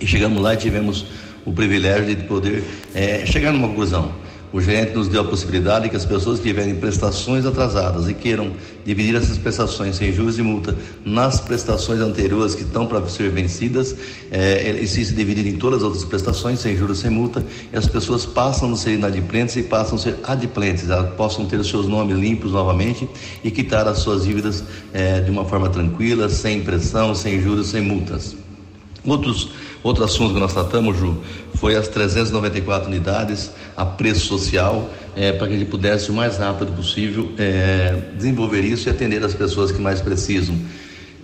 E 0.00 0.06
chegamos 0.06 0.40
lá 0.40 0.54
e 0.54 0.56
tivemos 0.56 1.04
o 1.44 1.52
privilégio 1.52 2.14
de 2.14 2.22
poder 2.22 2.62
é, 2.94 3.26
chegar 3.26 3.52
numa 3.52 3.68
conclusão 3.68 4.21
o 4.52 4.60
gerente 4.60 4.94
nos 4.94 5.08
deu 5.08 5.22
a 5.22 5.24
possibilidade 5.24 5.88
que 5.88 5.96
as 5.96 6.04
pessoas 6.04 6.38
que 6.38 6.48
tiverem 6.48 6.74
prestações 6.74 7.46
atrasadas 7.46 8.08
e 8.08 8.12
queiram 8.12 8.52
dividir 8.84 9.14
essas 9.14 9.38
prestações 9.38 9.96
sem 9.96 10.12
juros 10.12 10.38
e 10.38 10.42
multa 10.42 10.76
nas 11.04 11.40
prestações 11.40 12.00
anteriores 12.00 12.54
que 12.54 12.62
estão 12.62 12.86
para 12.86 13.06
ser 13.08 13.30
vencidas, 13.30 13.96
é, 14.30 14.70
e 14.72 14.86
se 14.86 15.04
dividir 15.14 15.46
em 15.46 15.56
todas 15.56 15.78
as 15.78 15.84
outras 15.84 16.04
prestações 16.04 16.60
sem 16.60 16.76
juros 16.76 16.98
sem 16.98 17.10
multa, 17.10 17.44
as 17.72 17.86
pessoas 17.86 18.26
passam 18.26 18.72
a 18.72 18.76
ser 18.76 18.92
inadimplentes 18.92 19.56
e 19.56 19.62
passam 19.62 19.96
a 19.96 19.98
ser 19.98 20.16
adimplentes, 20.24 20.90
elas 20.90 21.14
possam 21.14 21.46
ter 21.46 21.58
os 21.58 21.68
seus 21.68 21.88
nomes 21.88 22.18
limpos 22.18 22.52
novamente 22.52 23.08
e 23.42 23.50
quitar 23.50 23.88
as 23.88 23.98
suas 23.98 24.24
dívidas 24.24 24.62
é, 24.92 25.20
de 25.20 25.30
uma 25.30 25.46
forma 25.46 25.70
tranquila, 25.70 26.28
sem 26.28 26.60
pressão, 26.62 27.14
sem 27.14 27.40
juros, 27.40 27.68
sem 27.68 27.80
multas. 27.80 28.36
Outros 29.04 29.50
Outro 29.82 30.04
assunto 30.04 30.34
que 30.34 30.38
nós 30.38 30.52
tratamos, 30.52 30.96
Ju, 30.96 31.18
foi 31.56 31.74
as 31.74 31.88
394 31.88 32.88
unidades 32.88 33.50
a 33.76 33.84
preço 33.84 34.26
social, 34.26 34.90
é, 35.16 35.32
para 35.32 35.48
que 35.48 35.54
gente 35.58 35.68
pudesse 35.68 36.10
o 36.10 36.14
mais 36.14 36.38
rápido 36.38 36.72
possível 36.72 37.32
é, 37.38 37.98
desenvolver 38.16 38.62
isso 38.62 38.88
e 38.88 38.90
atender 38.90 39.24
as 39.24 39.34
pessoas 39.34 39.72
que 39.72 39.80
mais 39.80 40.00
precisam. 40.00 40.56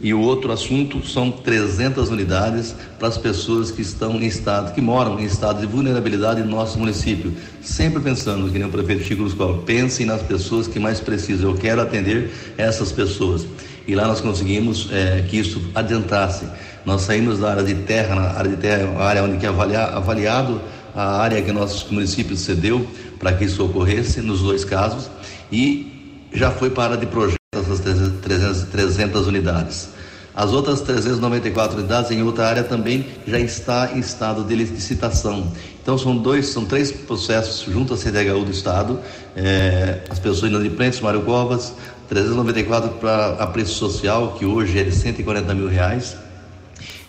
E 0.01 0.15
o 0.15 0.21
outro 0.21 0.53
assunto 0.53 1.05
são 1.05 1.29
300 1.29 2.09
unidades 2.09 2.75
para 3.01 3.09
as 3.09 3.19
pessoas 3.19 3.73
que 3.73 3.83
estão 3.83 4.15
em 4.15 4.27
estado, 4.27 4.73
que 4.73 4.81
moram 4.81 5.19
em 5.19 5.25
estado 5.25 5.61
de 5.61 5.67
vulnerabilidade 5.67 6.41
no 6.41 6.51
nosso 6.51 6.79
município. 6.79 7.33
Sempre 7.61 8.01
pensando, 8.01 8.49
que 8.49 8.59
nem 8.59 8.69
o 8.69 8.71
prefeito 8.71 9.03
Chico 9.03 9.23
Luscola, 9.23 9.61
pensem 9.63 10.07
nas 10.07 10.23
pessoas 10.23 10.69
que 10.69 10.79
mais 10.79 11.01
precisam. 11.01 11.51
Eu 11.51 11.57
quero 11.57 11.81
atender 11.81 12.31
essas 12.57 12.93
pessoas. 12.93 13.45
E 13.89 13.95
lá 13.97 14.07
nós 14.07 14.21
conseguimos 14.21 14.89
é, 14.93 15.25
que 15.29 15.37
isso 15.37 15.61
adiantasse. 15.75 16.47
Nós 16.87 17.03
saímos 17.03 17.41
da 17.41 17.51
área 17.51 17.65
de 17.65 17.75
terra, 17.75 18.15
na 18.15 18.39
área 18.39 18.51
de 18.51 18.57
terra, 18.57 19.03
área 19.03 19.25
onde 19.25 19.45
é 19.45 19.49
avaliado 19.49 20.61
a 20.99 21.21
área 21.21 21.41
que 21.41 21.53
nosso 21.53 21.95
município 21.95 22.37
cedeu 22.37 22.85
para 23.21 23.33
que 23.33 23.45
isso 23.45 23.65
ocorresse, 23.65 24.21
nos 24.21 24.41
dois 24.41 24.65
casos, 24.65 25.09
e 25.51 26.27
já 26.33 26.51
foi 26.51 26.71
para 26.71 26.97
de 26.97 27.07
projeto 27.07 27.39
essas 27.55 27.79
300, 27.79 28.65
300 28.65 29.27
unidades. 29.29 29.91
As 30.35 30.53
outras 30.53 30.81
394 30.81 31.79
unidades 31.79 32.11
em 32.11 32.21
outra 32.25 32.49
área 32.49 32.65
também 32.65 33.07
já 33.29 33.39
está 33.39 33.93
em 33.95 34.01
estado 34.01 34.43
de 34.43 34.57
licitação. 34.57 35.53
Então 35.81 35.97
são 35.97 36.17
dois, 36.17 36.49
são 36.49 36.65
três 36.65 36.91
processos 36.91 37.73
junto 37.73 37.95
à 37.95 37.97
CDHU 37.97 38.45
do 38.45 38.51
Estado, 38.51 38.99
é, 39.37 40.01
as 40.11 40.19
pessoas 40.19 40.51
inadimplentes, 40.51 41.01
Mário 41.01 41.23
Covas, 41.23 41.75
394 42.09 42.91
para 42.99 43.35
a 43.35 43.47
preço 43.47 43.75
social, 43.75 44.35
que 44.37 44.45
hoje 44.45 44.81
é 44.81 44.83
de 44.83 44.93
140 44.93 45.55
mil 45.55 45.69
reais, 45.69 46.17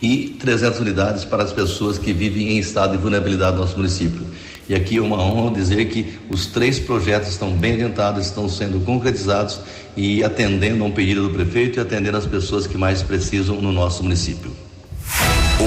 e 0.02 0.36
300 0.40 0.80
unidades 0.80 1.26
para 1.26 1.44
as 1.44 1.52
pessoas 1.52 1.98
que 1.98 2.14
vivem 2.14 2.50
em 2.50 2.60
estado 2.60 2.92
de 2.92 2.98
vulnerabilidade 2.98 3.56
no 3.56 3.62
nosso 3.62 3.78
município. 3.78 4.22
E 4.68 4.76
aqui 4.76 4.98
é 4.98 5.02
uma 5.02 5.18
honra 5.18 5.56
dizer 5.56 5.86
que 5.86 6.20
os 6.30 6.46
três 6.46 6.80
projetos 6.80 7.30
estão 7.30 7.52
bem 7.52 7.74
adiantados, 7.74 8.26
estão 8.26 8.48
sendo 8.48 8.80
concretizados 8.86 9.60
e 9.98 10.24
atendendo 10.24 10.84
a 10.84 10.88
um 10.88 10.92
pedido 10.92 11.28
do 11.28 11.34
prefeito 11.34 11.80
e 11.80 11.82
atendendo 11.82 12.18
as 12.18 12.28
pessoas 12.28 12.68
que 12.68 12.78
mais 12.78 13.02
precisam 13.02 13.60
no 13.60 13.72
nosso 13.72 14.04
município. 14.04 14.52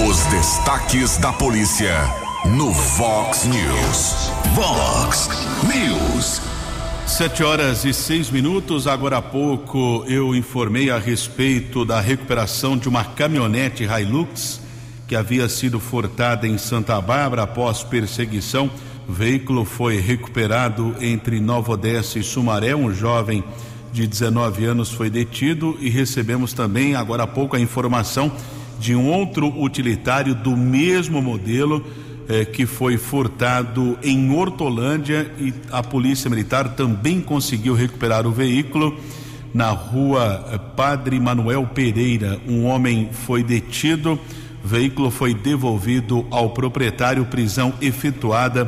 Os 0.09 0.25
destaques 0.27 1.19
da 1.19 1.33
polícia 1.33 1.95
no 2.57 2.71
Vox 2.71 3.45
News. 3.45 4.31
Vox 4.55 5.29
News. 5.65 6.52
Sete 7.13 7.45
horas 7.45 7.85
e 7.85 7.93
seis 7.93 8.31
minutos. 8.31 8.87
Agora 8.87 9.19
há 9.19 9.23
pouco 9.23 10.03
eu 10.09 10.35
informei 10.35 10.89
a 10.89 10.99
respeito 10.99 11.85
da 11.85 12.01
recuperação 12.01 12.75
de 12.75 12.89
uma 12.89 13.05
caminhonete 13.05 13.85
Hilux 13.85 14.63
que 15.07 15.15
havia 15.15 15.47
sido 15.47 15.79
furtada 15.79 16.49
em 16.49 16.57
Santa 16.57 16.99
Bárbara 17.03 17.43
após 17.43 17.85
perseguição. 17.85 18.71
O 19.07 19.13
veículo 19.13 19.67
foi 19.67 20.01
recuperado 20.01 20.97
entre 21.03 21.39
Nova 21.39 21.73
Odessa 21.73 22.19
e 22.19 22.23
Sumaré. 22.23 22.75
Um 22.75 22.91
jovem 22.95 23.45
de 23.93 24.07
19 24.07 24.65
anos 24.65 24.91
foi 24.91 25.11
detido 25.11 25.77
e 25.81 25.91
recebemos 25.91 26.55
também 26.55 26.95
agora 26.95 27.25
há 27.25 27.27
pouco 27.27 27.55
a 27.55 27.61
informação 27.61 28.33
de 28.81 28.97
um 28.97 29.07
outro 29.13 29.49
utilitário 29.63 30.35
do 30.35 30.57
mesmo 30.57 31.21
modelo 31.21 31.85
eh, 32.29 32.45
que 32.45 32.67
foi 32.67 32.97
furtado 32.97 33.99
em 34.03 34.31
Hortolândia 34.31 35.31
e 35.39 35.53
a 35.71 35.83
Polícia 35.83 36.31
Militar 36.31 36.71
também 36.71 37.21
conseguiu 37.21 37.75
recuperar 37.75 38.27
o 38.27 38.33
veículo 38.33 38.97
na 39.53 39.71
rua 39.71 40.47
eh, 40.53 40.59
Padre 40.77 41.19
Manuel 41.19 41.67
Pereira. 41.67 42.41
Um 42.47 42.67
homem 42.67 43.11
foi 43.13 43.43
detido, 43.43 44.19
o 44.65 44.69
veículo 44.69 45.11
foi 45.11 45.35
devolvido 45.35 46.27
ao 46.31 46.51
proprietário, 46.51 47.25
prisão 47.27 47.73
efetuada 47.81 48.67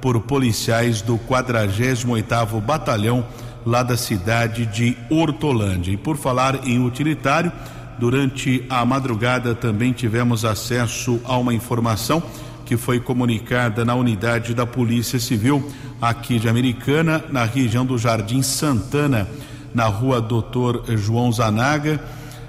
por 0.00 0.20
policiais 0.20 1.00
do 1.00 1.18
48º 1.18 2.60
Batalhão 2.60 3.24
lá 3.64 3.82
da 3.82 3.96
cidade 3.96 4.66
de 4.66 4.96
Hortolândia. 5.10 5.92
E 5.92 5.96
por 5.96 6.16
falar 6.16 6.66
em 6.66 6.84
utilitário, 6.84 7.50
durante 7.98 8.64
a 8.68 8.84
madrugada 8.84 9.54
também 9.54 9.92
tivemos 9.92 10.44
acesso 10.44 11.20
a 11.24 11.36
uma 11.36 11.54
informação 11.54 12.22
que 12.66 12.76
foi 12.76 12.98
comunicada 12.98 13.84
na 13.84 13.94
unidade 13.94 14.52
da 14.52 14.66
Polícia 14.66 15.20
Civil 15.20 15.70
aqui 16.02 16.38
de 16.38 16.48
Americana, 16.48 17.24
na 17.30 17.44
região 17.44 17.86
do 17.86 17.96
Jardim 17.96 18.42
Santana, 18.42 19.28
na 19.72 19.86
rua 19.86 20.20
Doutor 20.20 20.84
João 20.96 21.30
Zanaga. 21.30 22.00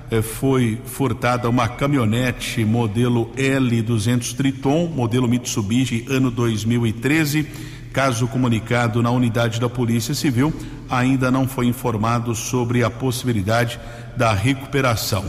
Eh, 0.10 0.22
foi 0.22 0.82
furtada 0.86 1.48
uma 1.48 1.68
caminhonete 1.68 2.66
modelo 2.66 3.32
L200 3.38 4.36
Triton, 4.36 4.88
modelo 4.88 5.28
Mitsubishi, 5.28 6.06
ano 6.10 6.32
2013. 6.32 7.48
Caso 7.94 8.28
comunicado 8.28 9.02
na 9.02 9.12
unidade 9.12 9.60
da 9.60 9.70
Polícia 9.70 10.14
Civil, 10.14 10.54
ainda 10.90 11.30
não 11.30 11.48
foi 11.48 11.68
informado 11.68 12.34
sobre 12.34 12.84
a 12.84 12.90
possibilidade 12.90 13.80
da 14.16 14.34
recuperação. 14.34 15.26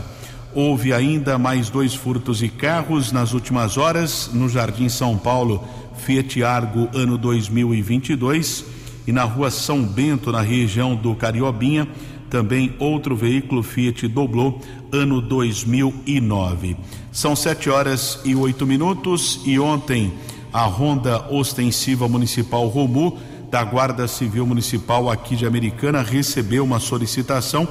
Houve 0.53 0.93
ainda 0.93 1.37
mais 1.37 1.69
dois 1.69 1.93
furtos 1.93 2.39
de 2.39 2.49
carros 2.49 3.11
nas 3.11 3.33
últimas 3.33 3.77
horas 3.77 4.31
no 4.33 4.49
Jardim 4.49 4.89
São 4.89 5.17
Paulo, 5.17 5.63
Fiat 5.97 6.43
Argo, 6.43 6.89
ano 6.93 7.17
2022, 7.17 8.65
e 9.05 9.11
na 9.11 9.23
rua 9.23 9.51
São 9.51 9.83
Bento, 9.83 10.31
na 10.31 10.41
região 10.41 10.95
do 10.95 11.13
Cariobinha, 11.13 11.87
também 12.29 12.73
outro 12.79 13.15
veículo 13.15 13.61
Fiat 13.61 14.07
Doblô, 14.07 14.59
ano 14.91 15.21
2009. 15.21 16.77
São 17.11 17.35
sete 17.35 17.69
horas 17.69 18.19
e 18.25 18.35
oito 18.35 18.65
minutos 18.65 19.41
e 19.45 19.59
ontem 19.59 20.13
a 20.51 20.63
Ronda 20.63 21.27
Ostensiva 21.31 22.07
Municipal 22.07 22.67
Romu 22.67 23.19
da 23.49 23.63
Guarda 23.63 24.07
Civil 24.07 24.45
Municipal 24.45 25.09
aqui 25.09 25.35
de 25.35 25.45
Americana 25.45 26.01
recebeu 26.01 26.63
uma 26.63 26.79
solicitação 26.79 27.67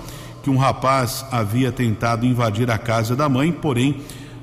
que 0.49 0.51
um 0.51 0.57
rapaz 0.57 1.27
havia 1.31 1.71
tentado 1.71 2.25
invadir 2.25 2.71
a 2.71 2.79
casa 2.79 3.15
da 3.15 3.29
mãe, 3.29 3.53
porém 3.53 3.99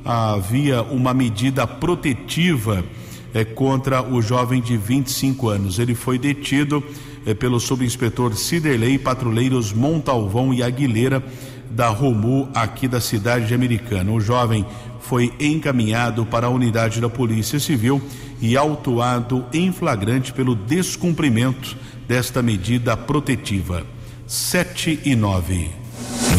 havia 0.05 0.83
uma 0.83 1.15
medida 1.15 1.65
protetiva 1.65 2.85
eh, 3.33 3.43
contra 3.43 4.03
o 4.03 4.21
jovem 4.21 4.61
de 4.61 4.77
25 4.77 5.49
anos. 5.49 5.79
Ele 5.79 5.95
foi 5.95 6.19
detido 6.19 6.83
eh, 7.25 7.33
pelo 7.33 7.59
subinspetor 7.59 8.35
Ciderley, 8.35 8.99
patrulheiros 8.99 9.73
Montalvão 9.73 10.53
e 10.53 10.61
Aguilera 10.61 11.23
da 11.71 11.87
Romu, 11.87 12.49
aqui 12.53 12.87
da 12.87 13.01
cidade 13.01 13.47
de 13.47 13.55
Americana. 13.55 14.11
O 14.11 14.21
jovem 14.21 14.63
foi 14.99 15.33
encaminhado 15.39 16.23
para 16.23 16.45
a 16.45 16.51
unidade 16.51 17.01
da 17.01 17.09
Polícia 17.09 17.59
Civil 17.59 17.99
e 18.39 18.55
autuado 18.55 19.43
em 19.51 19.71
flagrante 19.71 20.31
pelo 20.31 20.55
descumprimento 20.55 21.75
desta 22.07 22.43
medida 22.43 22.95
protetiva. 22.95 23.83
7 24.27 24.99
e 25.03 25.15
9. 25.15 25.84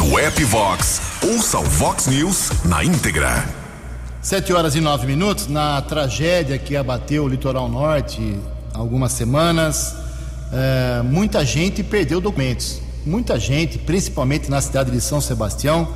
No 0.08 0.20
app 0.20 0.44
Vox, 0.44 1.00
ouça 1.20 1.58
o 1.58 1.64
Vox 1.64 2.06
News 2.06 2.50
na 2.64 2.84
íntegra. 2.84 3.44
Sete 4.22 4.52
horas 4.52 4.76
e 4.76 4.80
nove 4.80 5.04
minutos, 5.04 5.48
na 5.48 5.82
tragédia 5.82 6.56
que 6.58 6.76
abateu 6.76 7.24
o 7.24 7.28
litoral 7.28 7.68
norte 7.68 8.38
algumas 8.72 9.10
semanas, 9.10 9.96
é, 10.52 11.02
muita 11.02 11.44
gente 11.44 11.82
perdeu 11.82 12.20
documentos. 12.20 12.80
Muita 13.04 13.36
gente, 13.36 13.78
principalmente 13.78 14.48
na 14.48 14.60
cidade 14.60 14.92
de 14.92 15.00
São 15.00 15.20
Sebastião, 15.20 15.88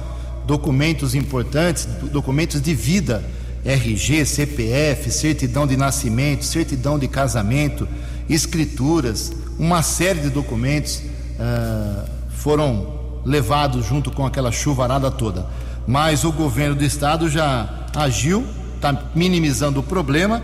documentos 0.44 1.14
importantes, 1.14 1.86
documentos 2.10 2.60
de 2.60 2.74
vida, 2.74 3.24
RG, 3.64 4.24
CPF, 4.26 5.08
certidão 5.08 5.68
de 5.68 5.76
nascimento, 5.76 6.44
certidão 6.44 6.98
de 6.98 7.06
casamento, 7.06 7.86
escrituras, 8.28 9.30
uma 9.56 9.84
série 9.84 10.18
de 10.18 10.30
documentos 10.30 11.00
uh, 11.38 12.10
foram 12.30 12.99
levado 13.24 13.82
junto 13.82 14.10
com 14.10 14.24
aquela 14.26 14.52
chuvarada 14.52 15.10
toda. 15.10 15.46
Mas 15.86 16.24
o 16.24 16.32
governo 16.32 16.74
do 16.74 16.84
estado 16.84 17.28
já 17.28 17.68
agiu, 17.96 18.44
está 18.76 19.10
minimizando 19.14 19.80
o 19.80 19.82
problema 19.82 20.42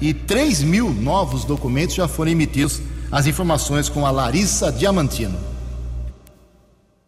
e 0.00 0.12
3 0.12 0.62
mil 0.62 0.92
novos 0.92 1.44
documentos 1.44 1.94
já 1.94 2.08
foram 2.08 2.30
emitidos. 2.30 2.80
As 3.10 3.26
informações 3.26 3.88
com 3.88 4.04
a 4.04 4.10
Larissa 4.10 4.72
Diamantino. 4.72 5.38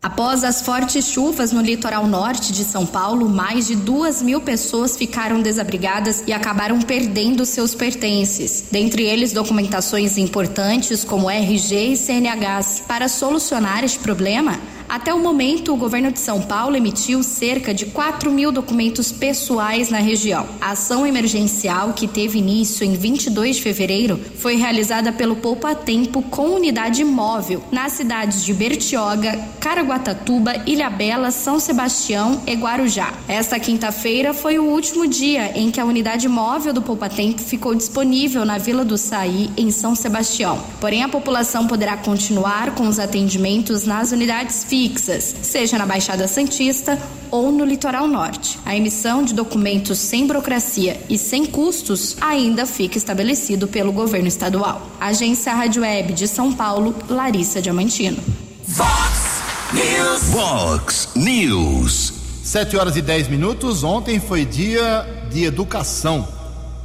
Após 0.00 0.44
as 0.44 0.62
fortes 0.62 1.06
chuvas 1.06 1.50
no 1.50 1.60
litoral 1.60 2.06
norte 2.06 2.52
de 2.52 2.62
São 2.62 2.86
Paulo, 2.86 3.28
mais 3.28 3.66
de 3.66 3.74
duas 3.74 4.22
mil 4.22 4.40
pessoas 4.40 4.96
ficaram 4.96 5.42
desabrigadas 5.42 6.22
e 6.24 6.32
acabaram 6.32 6.80
perdendo 6.80 7.44
seus 7.44 7.74
pertences. 7.74 8.68
Dentre 8.70 9.02
eles, 9.02 9.32
documentações 9.32 10.16
importantes 10.16 11.02
como 11.02 11.28
RG 11.28 11.94
e 11.94 11.96
CNHs. 11.96 12.84
Para 12.86 13.08
solucionar 13.08 13.82
este 13.82 13.98
problema, 13.98 14.60
até 14.88 15.12
o 15.12 15.18
momento, 15.18 15.74
o 15.74 15.76
governo 15.76 16.10
de 16.10 16.18
São 16.18 16.40
Paulo 16.40 16.74
emitiu 16.74 17.22
cerca 17.22 17.74
de 17.74 17.84
4 17.86 18.30
mil 18.30 18.50
documentos 18.50 19.12
pessoais 19.12 19.90
na 19.90 19.98
região. 19.98 20.46
A 20.62 20.70
ação 20.70 21.06
emergencial, 21.06 21.92
que 21.92 22.08
teve 22.08 22.38
início 22.38 22.84
em 22.84 22.94
22 22.94 23.56
de 23.56 23.62
fevereiro, 23.62 24.18
foi 24.36 24.56
realizada 24.56 25.12
pelo 25.12 25.36
Poupa 25.36 25.74
Tempo 25.74 26.22
com 26.22 26.54
unidade 26.54 27.04
móvel 27.04 27.62
nas 27.70 27.92
cidades 27.92 28.42
de 28.42 28.54
Bertioga, 28.54 29.38
Caraguatatuba, 29.60 30.62
Ilhabela, 30.66 31.30
São 31.30 31.60
Sebastião 31.60 32.40
e 32.46 32.54
Guarujá. 32.54 33.12
Esta 33.28 33.60
quinta-feira 33.60 34.32
foi 34.32 34.58
o 34.58 34.64
último 34.64 35.06
dia 35.06 35.52
em 35.54 35.70
que 35.70 35.80
a 35.80 35.84
unidade 35.84 36.26
móvel 36.28 36.72
do 36.72 36.80
Poupa 36.80 37.10
Tempo 37.10 37.42
ficou 37.42 37.74
disponível 37.74 38.46
na 38.46 38.56
Vila 38.56 38.86
do 38.86 38.96
Saí, 38.96 39.50
em 39.54 39.70
São 39.70 39.94
Sebastião. 39.94 40.58
Porém, 40.80 41.02
a 41.02 41.08
população 41.08 41.66
poderá 41.66 41.94
continuar 41.94 42.74
com 42.74 42.88
os 42.88 42.98
atendimentos 42.98 43.84
nas 43.84 44.12
unidades 44.12 44.64
físicas 44.64 44.77
fixas, 44.78 45.34
seja 45.42 45.76
na 45.76 45.84
Baixada 45.84 46.28
Santista 46.28 46.96
ou 47.32 47.50
no 47.50 47.64
litoral 47.64 48.06
norte. 48.06 48.60
A 48.64 48.76
emissão 48.76 49.24
de 49.24 49.34
documentos 49.34 49.98
sem 49.98 50.24
burocracia 50.24 51.00
e 51.10 51.18
sem 51.18 51.44
custos 51.44 52.16
ainda 52.20 52.64
fica 52.64 52.96
estabelecido 52.96 53.66
pelo 53.66 53.90
governo 53.90 54.28
estadual. 54.28 54.88
Agência 55.00 55.52
Rádio 55.52 55.82
Web 55.82 56.12
de 56.12 56.28
São 56.28 56.52
Paulo, 56.52 56.94
Larissa 57.08 57.60
Diamantino. 57.60 58.18
Vox 58.64 59.42
News. 59.72 60.22
Vox 60.30 61.08
News. 61.16 62.12
7 62.44 62.76
horas 62.76 62.96
e 62.96 63.02
10 63.02 63.26
minutos. 63.26 63.82
Ontem 63.82 64.20
foi 64.20 64.44
dia 64.44 65.04
de 65.28 65.42
educação 65.42 66.28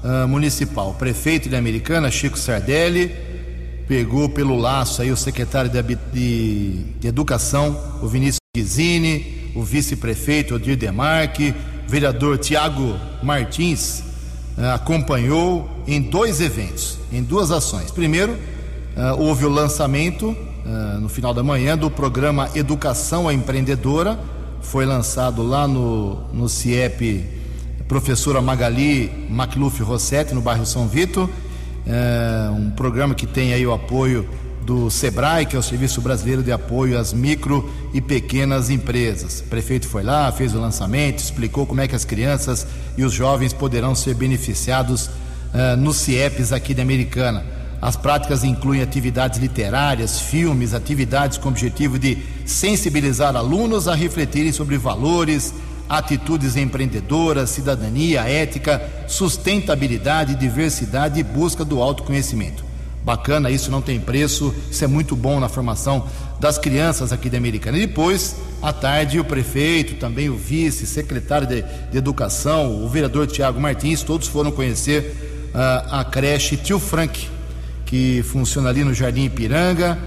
uh, 0.03 0.27
municipal. 0.27 0.89
O 0.89 0.93
prefeito 0.95 1.47
de 1.47 1.55
Americana, 1.55 2.09
Chico 2.09 2.39
Sardelli, 2.39 3.32
pegou 3.87 4.29
pelo 4.29 4.57
laço 4.57 5.01
aí 5.01 5.11
o 5.11 5.17
secretário 5.17 5.69
de, 5.69 5.81
de, 6.11 6.83
de 6.99 7.07
Educação, 7.07 7.99
o 8.01 8.07
Vinícius 8.07 8.39
Guizini, 8.55 9.51
o 9.55 9.63
vice-prefeito 9.63 10.55
Odir 10.55 10.77
Demarque, 10.77 11.53
o 11.87 11.89
vereador 11.89 12.37
Tiago 12.37 12.95
Martins 13.21 14.03
eh, 14.57 14.71
acompanhou 14.71 15.69
em 15.87 16.01
dois 16.01 16.39
eventos, 16.39 16.97
em 17.11 17.21
duas 17.21 17.51
ações. 17.51 17.91
Primeiro, 17.91 18.37
eh, 18.95 19.11
houve 19.13 19.45
o 19.45 19.49
lançamento 19.49 20.35
eh, 20.65 20.97
no 20.99 21.09
final 21.09 21.33
da 21.33 21.43
manhã 21.43 21.77
do 21.77 21.89
programa 21.89 22.49
Educação 22.55 23.27
à 23.27 23.33
Empreendedora, 23.33 24.19
foi 24.61 24.85
lançado 24.85 25.43
lá 25.43 25.67
no, 25.67 26.15
no 26.33 26.47
CIEP 26.47 27.25
professora 27.87 28.41
Magali 28.41 29.27
Macluf 29.29 29.83
Rossetti, 29.83 30.33
no 30.33 30.41
bairro 30.41 30.65
São 30.65 30.87
Vito 30.87 31.29
é 31.85 32.49
um 32.51 32.71
programa 32.71 33.13
que 33.13 33.27
tem 33.27 33.53
aí 33.53 33.65
o 33.65 33.73
apoio 33.73 34.27
do 34.63 34.89
SEBRAE, 34.89 35.45
que 35.45 35.55
é 35.55 35.59
o 35.59 35.63
Serviço 35.63 36.01
Brasileiro 36.01 36.41
de 36.41 36.51
Apoio 36.51 36.97
às 36.97 37.11
Micro 37.13 37.69
e 37.93 37.99
Pequenas 37.99 38.69
Empresas. 38.69 39.41
O 39.41 39.43
prefeito 39.45 39.87
foi 39.87 40.03
lá, 40.03 40.31
fez 40.31 40.55
o 40.55 40.59
lançamento, 40.59 41.19
explicou 41.19 41.65
como 41.65 41.81
é 41.81 41.87
que 41.87 41.95
as 41.95 42.05
crianças 42.05 42.65
e 42.97 43.03
os 43.03 43.11
jovens 43.11 43.51
poderão 43.51 43.93
ser 43.93 44.15
beneficiados 44.15 45.07
uh, 45.07 45.77
nos 45.77 45.97
CIEPs 45.97 46.53
aqui 46.53 46.73
de 46.73 46.81
Americana. 46.81 47.43
As 47.81 47.97
práticas 47.97 48.45
incluem 48.45 48.81
atividades 48.81 49.39
literárias, 49.39 50.21
filmes, 50.21 50.73
atividades 50.73 51.37
com 51.37 51.49
o 51.49 51.51
objetivo 51.51 51.99
de 51.99 52.17
sensibilizar 52.45 53.35
alunos 53.35 53.89
a 53.89 53.95
refletirem 53.95 54.53
sobre 54.53 54.77
valores, 54.77 55.53
atitudes 55.87 56.55
empreendedoras, 56.55 57.49
cidadania, 57.49 58.21
ética, 58.21 58.81
sustentabilidade, 59.07 60.35
diversidade 60.35 61.19
e 61.19 61.23
busca 61.23 61.63
do 61.63 61.81
autoconhecimento. 61.81 62.63
Bacana, 63.03 63.51
isso 63.51 63.69
não 63.69 63.81
tem 63.81 63.99
preço, 63.99 64.55
isso 64.71 64.83
é 64.83 64.87
muito 64.87 65.13
bom 65.13 65.37
na 65.39 65.49
formação 65.49 66.07
das 66.39 66.57
crianças 66.57 67.11
aqui 67.11 67.29
da 67.29 67.37
Americana. 67.37 67.77
E 67.77 67.85
depois, 67.85 68.37
à 68.61 68.71
tarde, 68.71 69.19
o 69.19 69.25
prefeito, 69.25 69.95
também 69.95 70.29
o 70.29 70.37
vice, 70.37 70.87
secretário 70.87 71.45
de, 71.45 71.63
de 71.91 71.97
Educação, 71.97 72.83
o 72.83 72.87
vereador 72.87 73.27
Tiago 73.27 73.59
Martins, 73.59 74.03
todos 74.03 74.27
foram 74.27 74.51
conhecer 74.51 75.49
uh, 75.53 75.99
a 75.99 76.05
creche 76.05 76.55
Tio 76.55 76.79
Frank, 76.79 77.27
que 77.85 78.23
funciona 78.23 78.69
ali 78.69 78.85
no 78.85 78.93
Jardim 78.93 79.25
Ipiranga, 79.25 79.99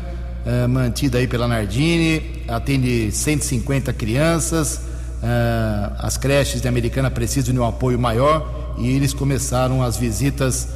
uh, 0.46 0.66
mantida 0.66 1.18
aí 1.18 1.26
pela 1.26 1.46
Nardini, 1.46 2.42
atende 2.48 3.12
150 3.12 3.92
crianças. 3.92 4.95
Uh, 5.22 5.96
as 5.98 6.16
creches 6.16 6.60
de 6.60 6.68
Americana 6.68 7.10
precisam 7.10 7.52
de 7.52 7.58
um 7.58 7.66
apoio 7.66 7.98
maior 7.98 8.74
e 8.78 8.88
eles 8.88 9.12
começaram 9.14 9.82
as 9.82 9.96
visitas 9.96 10.68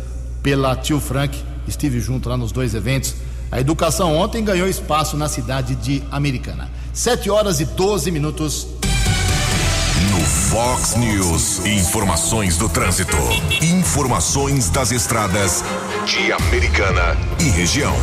pela 0.43 0.74
Tio 0.74 0.99
Frank 0.99 1.51
estive 1.70 2.01
junto 2.01 2.28
lá 2.28 2.36
nos 2.36 2.53
dois 2.53 2.74
eventos. 2.74 3.14
A 3.51 3.61
educação 3.61 4.16
ontem 4.16 4.45
ganhou 4.45 4.68
espaço 4.68 5.16
na 5.16 5.28
cidade 5.28 5.74
de 5.76 6.03
Americana. 6.11 6.70
7 6.93 7.30
horas 7.30 7.61
e 7.61 7.64
12 7.64 8.11
minutos. 8.11 8.66
No 10.11 10.20
Fox 10.20 10.97
News, 10.97 11.64
informações 11.64 12.57
do 12.57 12.68
trânsito. 12.68 13.16
Informações 13.62 14.70
das 14.70 14.93
estradas 14.93 15.64
de 16.07 16.32
Americana 16.32 17.16
e 17.38 17.45
região. 17.51 17.95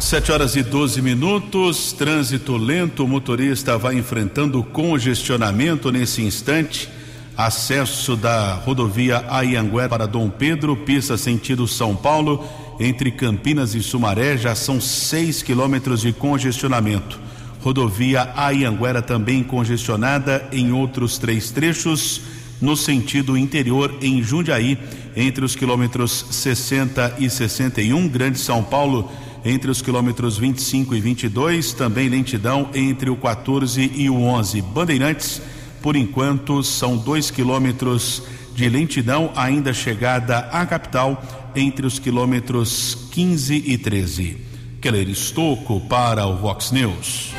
7 0.00 0.32
horas 0.32 0.56
e 0.56 0.62
12 0.62 1.02
minutos, 1.02 1.92
trânsito 1.92 2.56
lento, 2.56 3.04
o 3.04 3.08
motorista 3.08 3.76
vai 3.76 3.96
enfrentando 3.96 4.64
congestionamento 4.64 5.92
nesse 5.92 6.22
instante 6.22 6.88
acesso 7.36 8.16
da 8.16 8.54
rodovia 8.54 9.24
Ayanguera 9.28 9.90
para 9.90 10.06
Dom 10.06 10.30
Pedro, 10.30 10.74
pista 10.74 11.18
sentido 11.18 11.68
São 11.68 11.94
Paulo, 11.94 12.44
entre 12.80 13.10
Campinas 13.10 13.74
e 13.74 13.82
Sumaré, 13.82 14.38
já 14.38 14.54
são 14.54 14.80
6 14.80 15.42
quilômetros 15.42 16.00
de 16.00 16.14
congestionamento. 16.14 17.20
Rodovia 17.60 18.32
Ayanguera 18.34 19.02
também 19.02 19.42
congestionada 19.42 20.48
em 20.50 20.72
outros 20.72 21.18
três 21.18 21.50
trechos, 21.50 22.22
no 22.58 22.74
sentido 22.74 23.36
interior 23.36 23.94
em 24.00 24.22
Jundiaí, 24.22 24.78
entre 25.14 25.44
os 25.44 25.54
quilômetros 25.54 26.24
60 26.30 27.16
e 27.18 27.28
61, 27.28 28.08
Grande 28.08 28.38
São 28.38 28.62
Paulo, 28.62 29.10
entre 29.44 29.70
os 29.70 29.80
quilômetros 29.82 30.38
25 30.38 30.94
e 30.94 31.00
22, 31.00 31.72
também 31.72 32.08
lentidão 32.08 32.68
entre 32.74 33.10
o 33.10 33.16
14 33.16 33.92
e 33.94 34.10
o 34.10 34.20
11. 34.22 34.62
Bandeirantes 34.62 35.40
por 35.82 35.96
enquanto, 35.96 36.62
são 36.62 36.96
dois 36.96 37.30
quilômetros 37.30 38.22
de 38.54 38.68
lentidão, 38.68 39.32
ainda 39.34 39.72
chegada 39.72 40.38
à 40.52 40.66
capital, 40.66 41.22
entre 41.56 41.86
os 41.86 41.98
quilômetros 41.98 43.08
15 43.10 43.64
e 43.66 43.78
13. 43.78 44.36
Keller 44.80 45.08
Estocco 45.08 45.80
para 45.80 46.26
o 46.26 46.36
Vox 46.36 46.70
News. 46.70 47.32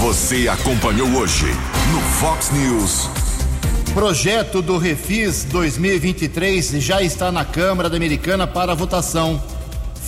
Você 0.00 0.48
acompanhou 0.48 1.08
hoje 1.16 1.46
no 1.92 2.00
Fox 2.00 2.50
News. 2.50 3.08
Projeto 3.92 4.60
do 4.60 4.76
Refis 4.76 5.44
2023 5.44 6.82
já 6.82 7.00
está 7.00 7.30
na 7.30 7.44
Câmara 7.44 7.88
da 7.88 7.96
Americana 7.96 8.46
para 8.46 8.74
votação. 8.74 9.42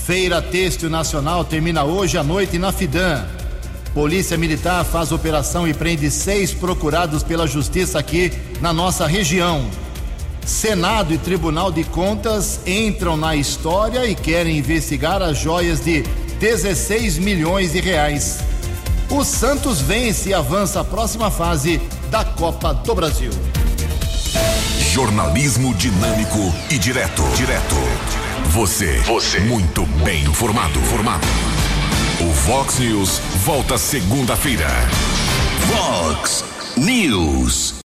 Feira 0.06 0.40
Têxtil 0.40 0.88
Nacional 0.88 1.44
termina 1.44 1.82
hoje 1.82 2.16
à 2.16 2.22
noite 2.22 2.60
na 2.60 2.70
Fidan. 2.70 3.24
Polícia 3.92 4.38
Militar 4.38 4.84
faz 4.84 5.10
operação 5.10 5.66
e 5.66 5.74
prende 5.74 6.08
seis 6.12 6.54
procurados 6.54 7.24
pela 7.24 7.44
Justiça 7.44 7.98
aqui 7.98 8.32
na 8.60 8.72
nossa 8.72 9.04
região. 9.04 9.68
Senado 10.44 11.12
e 11.12 11.18
Tribunal 11.18 11.72
de 11.72 11.82
Contas 11.82 12.60
entram 12.64 13.16
na 13.16 13.34
história 13.34 14.06
e 14.06 14.14
querem 14.14 14.56
investigar 14.56 15.20
as 15.20 15.38
joias 15.38 15.80
de 15.80 16.04
16 16.38 17.18
milhões 17.18 17.72
de 17.72 17.80
reais. 17.80 18.38
O 19.10 19.24
Santos 19.24 19.80
vence 19.80 20.28
e 20.28 20.34
avança 20.34 20.82
à 20.82 20.84
próxima 20.84 21.32
fase 21.32 21.80
da 22.12 22.24
Copa 22.24 22.72
do 22.72 22.94
Brasil. 22.94 23.32
Jornalismo 24.92 25.74
dinâmico 25.74 26.54
e 26.70 26.78
direto. 26.78 27.24
Direto. 27.34 28.25
Você. 28.56 29.00
Você. 29.00 29.40
Muito 29.40 29.84
bem 30.02 30.22
informado. 30.24 30.80
Formado. 30.80 31.26
O 32.22 32.32
Vox 32.32 32.78
News 32.78 33.18
volta 33.44 33.76
segunda-feira. 33.76 34.66
Vox 35.66 36.42
News. 36.74 37.74